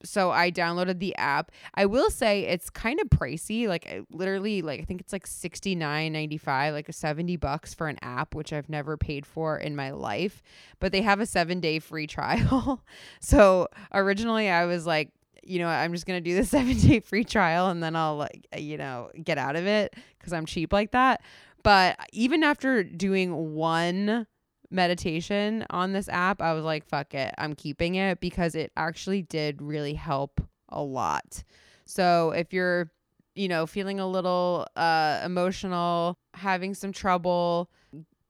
So 0.05 0.31
I 0.31 0.51
downloaded 0.51 0.99
the 0.99 1.17
app. 1.17 1.51
I 1.75 1.87
will 1.87 2.11
say 2.11 2.43
it's 2.43 2.69
kind 2.69 3.01
of 3.01 3.09
pricey. 3.09 3.69
Like 3.69 4.05
literally 4.11 4.61
like 4.61 4.81
I 4.81 4.85
think 4.85 5.01
it's 5.01 5.13
like 5.13 5.27
69.95, 5.27 6.73
like 6.73 6.89
a 6.89 6.93
70 6.93 7.37
bucks 7.37 7.73
for 7.73 7.89
an 7.89 7.99
app, 8.03 8.35
which 8.35 8.53
I've 8.53 8.69
never 8.69 8.97
paid 8.97 9.25
for 9.25 9.57
in 9.57 9.75
my 9.75 9.91
life. 9.91 10.43
But 10.79 10.93
they 10.93 11.03
have 11.03 11.21
a 11.21 11.25
7-day 11.25 11.79
free 11.79 12.07
trial. 12.07 12.85
so 13.21 13.69
originally 13.93 14.49
I 14.51 14.67
was 14.67 14.87
like 14.87 15.11
you 15.43 15.59
know, 15.59 15.69
I'm 15.69 15.93
just 15.93 16.07
gonna 16.07 16.21
do 16.21 16.37
the 16.37 16.45
seven 16.45 16.77
day 16.77 17.01
free 17.01 17.25
trial 17.25 17.69
and 17.69 17.83
then 17.83 17.97
I'll 17.97 18.17
like, 18.17 18.47
you 18.57 18.77
know, 18.77 19.11
get 19.23 19.39
out 19.39 19.57
of 19.57 19.67
it 19.67 19.95
because 20.19 20.33
I'm 20.33 20.47
cheap 20.47 20.73
like 20.73 20.93
that. 20.93 21.23
But 21.63 21.99
even 22.13 22.43
after 22.43 22.83
doing 22.83 23.55
one 23.55 24.27
meditation 24.71 25.67
on 25.71 25.93
this 25.93 26.09
app, 26.09 26.41
I 26.41 26.53
was 26.53 26.65
like, 26.65 26.85
fuck 26.87 27.15
it. 27.15 27.35
I'm 27.39 27.55
keeping 27.55 27.97
it 27.97 28.21
because 28.21 28.55
it 28.55 28.73
actually 28.77 29.23
did 29.23 29.61
really 29.61 29.95
help 29.95 30.41
a 30.69 30.83
lot. 30.83 31.43
So 31.85 32.31
if 32.31 32.53
you're, 32.53 32.91
you 33.35 33.49
know, 33.49 33.67
feeling 33.67 34.01
a 34.01 34.07
little 34.07 34.67
uh, 34.77 35.21
emotional, 35.25 36.19
having 36.35 36.75
some 36.75 36.93
trouble 36.93 37.71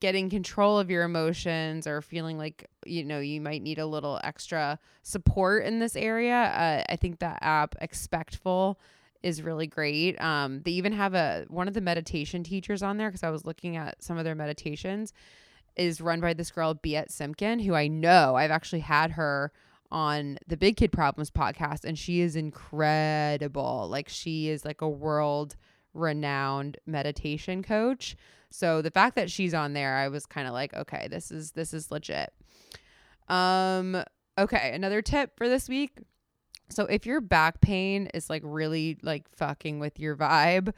getting 0.01 0.31
control 0.31 0.79
of 0.79 0.89
your 0.89 1.03
emotions 1.03 1.85
or 1.87 2.01
feeling 2.01 2.37
like 2.37 2.65
you 2.85 3.03
know 3.05 3.19
you 3.19 3.39
might 3.39 3.61
need 3.61 3.77
a 3.77 3.85
little 3.85 4.19
extra 4.23 4.77
support 5.03 5.63
in 5.63 5.77
this 5.77 5.95
area 5.95 6.33
uh, 6.35 6.83
i 6.91 6.95
think 6.95 7.19
that 7.19 7.37
app 7.41 7.75
expectful 7.79 8.79
is 9.23 9.41
really 9.41 9.67
great. 9.67 10.19
Um, 10.21 10.61
they 10.63 10.71
even 10.71 10.93
have 10.93 11.13
a 11.13 11.45
one 11.47 11.67
of 11.67 11.73
the 11.73 11.81
meditation 11.81 12.43
teachers 12.43 12.81
on 12.81 12.97
there 12.97 13.09
because 13.09 13.23
I 13.23 13.29
was 13.29 13.45
looking 13.45 13.77
at 13.77 14.03
some 14.03 14.17
of 14.17 14.23
their 14.23 14.35
meditations 14.35 15.13
is 15.75 16.01
run 16.01 16.19
by 16.19 16.33
this 16.33 16.51
girl 16.51 16.73
Biet 16.75 17.09
Simkin, 17.09 17.63
who 17.63 17.73
I 17.73 17.87
know 17.87 18.35
I've 18.35 18.51
actually 18.51 18.81
had 18.81 19.11
her 19.11 19.51
on 19.91 20.37
the 20.47 20.57
Big 20.57 20.77
Kid 20.77 20.91
Problems 20.91 21.31
podcast, 21.31 21.85
and 21.85 21.97
she 21.97 22.21
is 22.21 22.35
incredible. 22.35 23.87
Like 23.89 24.09
she 24.09 24.49
is 24.49 24.65
like 24.65 24.81
a 24.81 24.89
world 24.89 25.55
renowned 25.93 26.77
meditation 26.85 27.63
coach. 27.63 28.15
So 28.49 28.81
the 28.81 28.91
fact 28.91 29.15
that 29.15 29.31
she's 29.31 29.53
on 29.53 29.73
there, 29.73 29.95
I 29.95 30.09
was 30.09 30.25
kind 30.25 30.47
of 30.47 30.53
like, 30.53 30.73
okay, 30.73 31.07
this 31.09 31.31
is 31.31 31.51
this 31.51 31.73
is 31.73 31.91
legit. 31.91 32.33
Um, 33.27 34.03
okay, 34.37 34.71
another 34.73 35.01
tip 35.01 35.37
for 35.37 35.47
this 35.47 35.69
week 35.69 35.99
so 36.71 36.85
if 36.85 37.05
your 37.05 37.21
back 37.21 37.61
pain 37.61 38.07
is 38.13 38.29
like 38.29 38.41
really 38.45 38.97
like 39.01 39.29
fucking 39.35 39.79
with 39.79 39.99
your 39.99 40.15
vibe, 40.15 40.73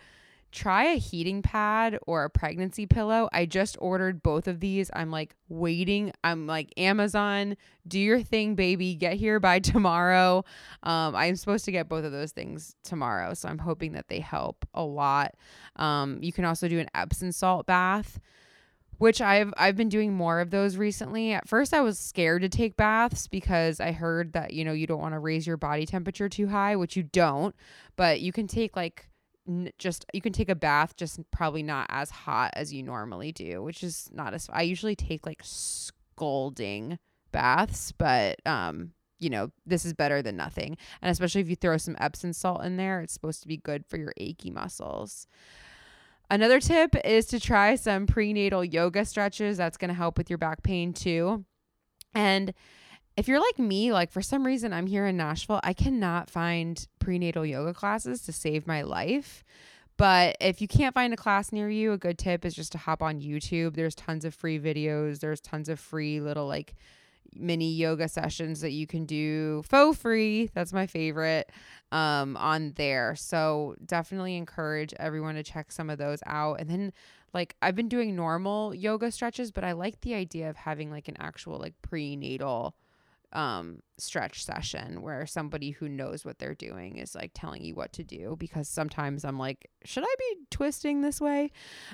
try 0.53 0.86
a 0.86 0.95
heating 0.95 1.41
pad 1.41 1.97
or 2.06 2.23
a 2.23 2.29
pregnancy 2.29 2.86
pillow. 2.86 3.27
I 3.34 3.45
just 3.45 3.75
ordered 3.82 4.21
both 4.21 4.47
of 4.47 4.60
these. 4.60 4.91
I'm 4.93 5.10
like 5.10 5.36
waiting. 5.49 6.13
I'm 6.23 6.45
like 6.47 6.71
Amazon, 6.77 7.58
do 7.88 7.99
your 7.99 8.21
thing, 8.21 8.56
baby. 8.56 8.95
Get 8.95 9.15
here 9.15 9.39
by 9.39 9.60
tomorrow. 9.60 10.45
Um, 10.84 11.15
I'm 11.15 11.36
supposed 11.36 11.65
to 11.65 11.71
get 11.71 11.89
both 11.89 12.06
of 12.06 12.12
those 12.12 12.32
things 12.32 12.75
tomorrow, 12.84 13.34
so 13.34 13.49
I'm 13.49 13.58
hoping 13.58 13.93
that 13.93 14.08
they 14.08 14.19
help 14.19 14.65
a 14.73 14.84
lot. 14.84 15.34
Um, 15.75 16.19
you 16.21 16.32
can 16.32 16.45
also 16.45 16.67
do 16.67 16.79
an 16.79 16.88
Epsom 16.93 17.32
salt 17.32 17.65
bath 17.65 18.19
which 18.97 19.21
I've 19.21 19.53
I've 19.58 19.75
been 19.75 19.89
doing 19.89 20.13
more 20.13 20.39
of 20.39 20.49
those 20.49 20.77
recently. 20.77 21.34
At 21.34 21.47
first 21.47 21.73
I 21.73 21.82
was 21.82 21.99
scared 21.99 22.41
to 22.43 22.49
take 22.49 22.75
baths 22.77 23.27
because 23.27 23.79
I 23.79 23.91
heard 23.91 24.34
that, 24.34 24.53
you 24.53 24.63
know, 24.63 24.73
you 24.73 24.88
don't 24.88 25.01
want 25.01 25.13
to 25.13 25.19
raise 25.19 25.47
your 25.47 25.58
body 25.58 25.86
temperature 25.86 26.29
too 26.29 26.47
high, 26.47 26.75
which 26.75 26.95
you 26.95 27.03
don't, 27.03 27.56
but 27.95 28.21
you 28.21 28.32
can 28.32 28.47
take 28.47 28.75
like 28.75 29.10
n- 29.47 29.71
just 29.77 30.06
you 30.13 30.21
can 30.21 30.34
take 30.34 30.49
a 30.49 30.56
bath 30.56 30.95
just 30.95 31.19
probably 31.32 31.63
not 31.63 31.88
as 31.89 32.10
hot 32.10 32.51
as 32.56 32.73
you 32.73 32.84
normally 32.84 33.32
do, 33.32 33.62
which 33.63 33.84
is 33.84 34.10
not 34.12 34.34
as 34.34 34.49
I 34.51 34.63
usually 34.63 34.95
take 34.95 35.25
like 35.25 35.41
scalding 35.43 36.99
baths, 37.32 37.91
but 37.91 38.45
um 38.45 38.91
you 39.19 39.29
know, 39.29 39.51
this 39.65 39.86
is 39.86 39.93
better 39.93 40.21
than 40.21 40.36
nothing. 40.36 40.77
And 41.01 41.10
especially 41.10 41.39
if 41.39 41.49
you 41.49 41.56
throw 41.56 41.77
some 41.77 41.95
Epsom 41.97 42.34
salt 42.34 42.63
in 42.65 42.75
there, 42.75 42.99
it's 42.99 43.13
supposed 43.13 43.41
to 43.41 43.47
be 43.47 43.56
good 43.56 43.86
for 43.86 43.97
your 43.97 44.13
achy 44.17 44.51
muscles. 44.51 45.27
Another 46.34 46.60
tip 46.60 46.96
is 47.06 47.28
to 47.28 47.39
try 47.39 47.76
some 47.76 48.08
prenatal 48.08 48.65
yoga 48.65 49.06
stretches. 49.06 49.56
That's 49.56 49.78
going 49.78 49.89
to 49.89 49.93
help 49.93 50.17
with 50.17 50.32
your 50.32 50.39
back 50.39 50.63
pain 50.63 50.91
too. 50.91 51.46
And 52.15 52.56
if 53.15 53.28
you're 53.28 53.39
like 53.39 53.60
me, 53.60 53.93
like 53.93 54.12
for 54.12 54.24
some 54.24 54.43
reason 54.43 54.74
I'm 54.74 54.88
here 54.88 55.06
in 55.06 55.15
Nashville, 55.15 55.60
I 55.63 55.74
cannot 55.74 56.32
find 56.32 56.88
prenatal 56.98 57.46
yoga 57.46 57.72
classes 57.76 58.24
to 58.24 58.32
save 58.32 58.65
my 58.65 58.82
life. 58.82 59.43
But 59.96 60.36
if 60.41 60.60
you 60.60 60.67
can't 60.67 60.96
find 60.96 61.13
a 61.13 61.17
class 61.17 61.52
near 61.52 61.69
you, 61.69 61.91
a 61.91 62.00
good 62.00 62.17
tip 62.17 62.46
is 62.46 62.56
just 62.56 62.72
to 62.72 62.80
hop 62.80 63.04
on 63.04 63.22
YouTube. 63.22 63.76
There's 63.76 63.93
tons 63.93 64.26
of 64.26 64.34
free 64.34 64.60
videos, 64.60 65.19
there's 65.19 65.39
tons 65.39 65.69
of 65.69 65.80
free 65.80 66.19
little 66.19 66.48
like 66.48 66.74
mini 67.36 67.72
yoga 67.74 68.08
sessions 68.08 68.62
that 68.62 68.72
you 68.72 68.88
can 68.88 69.06
do 69.06 69.63
for 69.63 69.93
free. 69.93 70.50
That's 70.54 70.74
my 70.74 70.88
favorite 70.88 71.52
um, 71.91 72.38
on 72.38 72.74
there. 72.76 73.15
So 73.15 73.76
definitely 73.86 74.36
encourage 74.36 74.93
everyone 75.00 75.36
to 75.36 75.43
check 75.43 75.72
some 75.72 75.89
of 75.89 75.98
those 75.98 76.19
out. 76.26 76.60
And 76.60 76.69
then 76.69 76.93
like 77.34 77.56
I've 77.62 77.76
been 77.76 77.89
doing 77.89 78.15
normal 78.15 78.74
yoga 78.74 79.12
stretches, 79.12 79.52
but 79.52 79.63
I 79.63 79.72
like 79.74 80.02
the 80.02 80.13
idea 80.13 80.50
of 80.50 80.56
having 80.56 80.91
like 80.91 81.08
an 81.08 81.17
actual 81.19 81.60
like 81.60 81.74
prenatal 81.82 82.76
um 83.34 83.80
stretch 83.98 84.46
session 84.46 85.02
where 85.02 85.26
somebody 85.26 85.72
who 85.72 85.89
knows 85.89 86.24
what 86.24 86.38
they're 86.38 86.54
doing 86.54 86.98
is 86.98 87.15
like 87.15 87.32
telling 87.34 87.63
you 87.63 87.74
what 87.74 87.91
to 87.91 88.04
do 88.04 88.36
because 88.38 88.69
sometimes 88.69 89.26
I'm 89.26 89.39
like 89.39 89.72
should 89.84 90.04
I 90.04 90.15
be 90.19 90.38
twisting 90.54 91.02
this 91.02 91.20
way. 91.20 91.52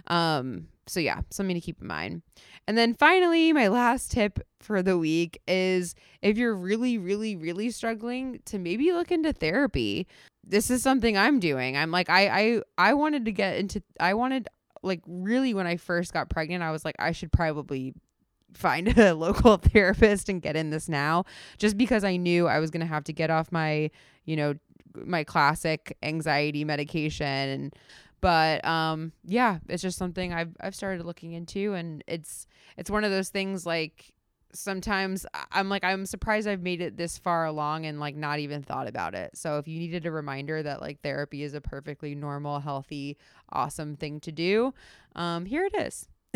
Um 0.07 0.67
so 0.87 0.99
yeah 0.99 1.21
something 1.29 1.55
to 1.55 1.61
keep 1.61 1.81
in 1.81 1.87
mind. 1.87 2.21
And 2.67 2.77
then 2.77 2.93
finally 2.93 3.51
my 3.53 3.67
last 3.67 4.11
tip 4.11 4.39
for 4.59 4.83
the 4.83 4.97
week 4.97 5.41
is 5.47 5.95
if 6.21 6.37
you're 6.37 6.55
really 6.55 6.97
really 6.97 7.35
really 7.35 7.71
struggling 7.71 8.41
to 8.45 8.59
maybe 8.59 8.91
look 8.91 9.11
into 9.11 9.33
therapy 9.33 10.07
this 10.43 10.71
is 10.71 10.81
something 10.81 11.17
I'm 11.17 11.39
doing. 11.39 11.77
I'm 11.77 11.91
like 11.91 12.09
I 12.09 12.27
I 12.27 12.61
I 12.77 12.93
wanted 12.93 13.25
to 13.25 13.31
get 13.31 13.57
into 13.57 13.81
I 13.99 14.13
wanted 14.13 14.47
like 14.81 15.01
really 15.07 15.53
when 15.53 15.67
I 15.67 15.77
first 15.77 16.13
got 16.13 16.29
pregnant 16.29 16.63
I 16.63 16.71
was 16.71 16.85
like 16.85 16.95
I 16.99 17.11
should 17.11 17.31
probably 17.31 17.93
find 18.53 18.87
a 18.97 19.13
local 19.13 19.57
therapist 19.73 20.29
and 20.29 20.41
get 20.41 20.55
in 20.55 20.69
this 20.69 20.89
now 20.89 21.25
just 21.57 21.77
because 21.77 22.03
I 22.03 22.17
knew 22.17 22.47
I 22.47 22.59
was 22.59 22.69
going 22.69 22.81
to 22.81 22.87
have 22.87 23.03
to 23.05 23.13
get 23.13 23.29
off 23.29 23.51
my, 23.51 23.91
you 24.25 24.35
know, 24.35 24.55
my 24.95 25.23
classic 25.23 25.95
anxiety 26.03 26.63
medication 26.63 27.25
and 27.25 27.75
but 28.21 28.63
um 28.65 29.11
yeah, 29.25 29.59
it's 29.67 29.81
just 29.81 29.97
something 29.97 30.33
I've 30.33 30.55
I've 30.59 30.75
started 30.75 31.05
looking 31.05 31.33
into 31.33 31.73
and 31.73 32.03
it's 32.07 32.47
it's 32.77 32.89
one 32.89 33.03
of 33.03 33.11
those 33.11 33.29
things 33.29 33.65
like 33.65 34.13
sometimes 34.53 35.25
I'm 35.51 35.69
like 35.69 35.83
I'm 35.83 36.05
surprised 36.05 36.47
I've 36.47 36.61
made 36.61 36.81
it 36.81 36.97
this 36.97 37.17
far 37.17 37.45
along 37.45 37.85
and 37.85 37.99
like 37.99 38.15
not 38.15 38.39
even 38.39 38.63
thought 38.63 38.87
about 38.87 39.13
it. 39.13 39.37
So 39.37 39.57
if 39.57 39.67
you 39.67 39.79
needed 39.79 40.05
a 40.05 40.11
reminder 40.11 40.63
that 40.63 40.81
like 40.81 41.01
therapy 41.01 41.43
is 41.43 41.53
a 41.53 41.61
perfectly 41.61 42.15
normal, 42.15 42.59
healthy, 42.59 43.17
awesome 43.51 43.95
thing 43.95 44.19
to 44.21 44.31
do, 44.31 44.73
um 45.15 45.45
here 45.45 45.69
it 45.71 45.79
is. 45.79 46.07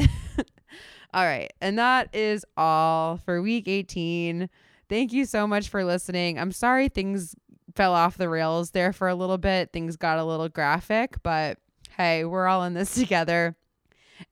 all 1.13 1.24
right. 1.26 1.52
And 1.62 1.78
that 1.80 2.13
is 2.13 2.46
all 2.58 3.17
for 3.17 3.41
week 3.41 3.67
18. 3.67 4.50
Thank 4.89 5.13
you 5.13 5.26
so 5.26 5.48
much 5.48 5.69
for 5.69 5.84
listening. 5.84 6.38
I'm 6.38 6.52
sorry 6.52 6.89
things 6.89 7.36
fell 7.76 7.93
off 7.93 8.17
the 8.17 8.30
rails 8.30 8.72
there 8.72 8.93
for 8.93 9.08
a 9.08 9.15
little 9.15 9.38
bit. 9.38 9.72
Things 9.72 9.98
got 9.98 10.19
a 10.19 10.24
little 10.24 10.50
graphic, 10.50 11.15
but 11.24 11.58
hey, 11.98 12.26
we're 12.26 12.48
all 12.48 12.64
in 12.64 12.74
this 12.74 12.94
together. 13.00 13.56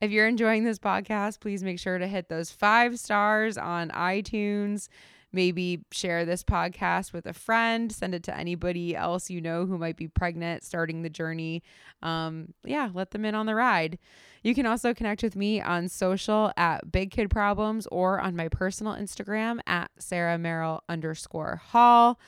If 0.00 0.10
you're 0.10 0.28
enjoying 0.28 0.64
this 0.64 0.78
podcast, 0.78 1.40
please 1.40 1.62
make 1.62 1.78
sure 1.78 1.98
to 1.98 2.06
hit 2.06 2.28
those 2.28 2.50
five 2.50 2.98
stars 2.98 3.58
on 3.58 3.90
iTunes. 3.90 4.88
Maybe 5.34 5.82
share 5.90 6.26
this 6.26 6.44
podcast 6.44 7.14
with 7.14 7.26
a 7.26 7.32
friend, 7.32 7.90
send 7.90 8.14
it 8.14 8.22
to 8.24 8.36
anybody 8.36 8.94
else 8.94 9.30
you 9.30 9.40
know 9.40 9.64
who 9.64 9.78
might 9.78 9.96
be 9.96 10.06
pregnant, 10.06 10.62
starting 10.62 11.02
the 11.02 11.08
journey. 11.08 11.62
Um, 12.02 12.52
yeah, 12.64 12.90
let 12.92 13.12
them 13.12 13.24
in 13.24 13.34
on 13.34 13.46
the 13.46 13.54
ride. 13.54 13.98
You 14.42 14.54
can 14.54 14.66
also 14.66 14.92
connect 14.92 15.22
with 15.22 15.34
me 15.34 15.60
on 15.60 15.88
social 15.88 16.52
at 16.56 16.92
Big 16.92 17.12
Kid 17.12 17.30
Problems 17.30 17.86
or 17.90 18.20
on 18.20 18.36
my 18.36 18.48
personal 18.48 18.94
Instagram 18.94 19.60
at 19.66 19.90
Sarah 19.98 20.36
Merrill 20.36 20.82
underscore 20.88 21.62
Hall. 21.64 22.18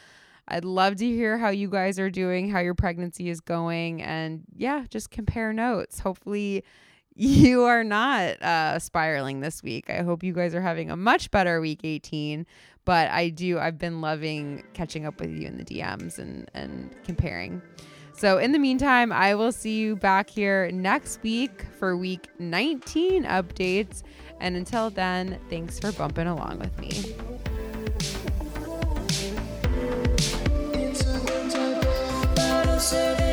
I'd 0.48 0.64
love 0.64 0.96
to 0.96 1.06
hear 1.06 1.38
how 1.38 1.48
you 1.48 1.68
guys 1.68 1.98
are 1.98 2.10
doing, 2.10 2.50
how 2.50 2.60
your 2.60 2.74
pregnancy 2.74 3.30
is 3.30 3.40
going, 3.40 4.02
and 4.02 4.42
yeah, 4.54 4.84
just 4.90 5.10
compare 5.10 5.52
notes. 5.52 6.00
Hopefully, 6.00 6.64
you 7.16 7.62
are 7.62 7.84
not 7.84 8.42
uh, 8.42 8.78
spiraling 8.78 9.40
this 9.40 9.62
week. 9.62 9.88
I 9.88 10.02
hope 10.02 10.22
you 10.22 10.32
guys 10.32 10.54
are 10.54 10.60
having 10.60 10.90
a 10.90 10.96
much 10.96 11.30
better 11.30 11.60
week 11.60 11.80
18. 11.84 12.46
But 12.84 13.10
I 13.10 13.30
do, 13.30 13.58
I've 13.58 13.78
been 13.78 14.00
loving 14.02 14.62
catching 14.74 15.06
up 15.06 15.18
with 15.18 15.30
you 15.30 15.46
in 15.46 15.56
the 15.56 15.64
DMs 15.64 16.18
and, 16.18 16.50
and 16.52 16.94
comparing. 17.04 17.62
So, 18.16 18.38
in 18.38 18.52
the 18.52 18.58
meantime, 18.58 19.10
I 19.12 19.34
will 19.34 19.52
see 19.52 19.78
you 19.78 19.96
back 19.96 20.30
here 20.30 20.70
next 20.70 21.22
week 21.22 21.64
for 21.78 21.96
week 21.96 22.28
19 22.38 23.24
updates. 23.24 24.02
And 24.38 24.56
until 24.56 24.90
then, 24.90 25.40
thanks 25.48 25.80
for 25.80 25.92
bumping 25.92 26.26
along 26.26 26.58
with 26.58 26.78
me. 26.78 28.30
answer. 32.92 33.23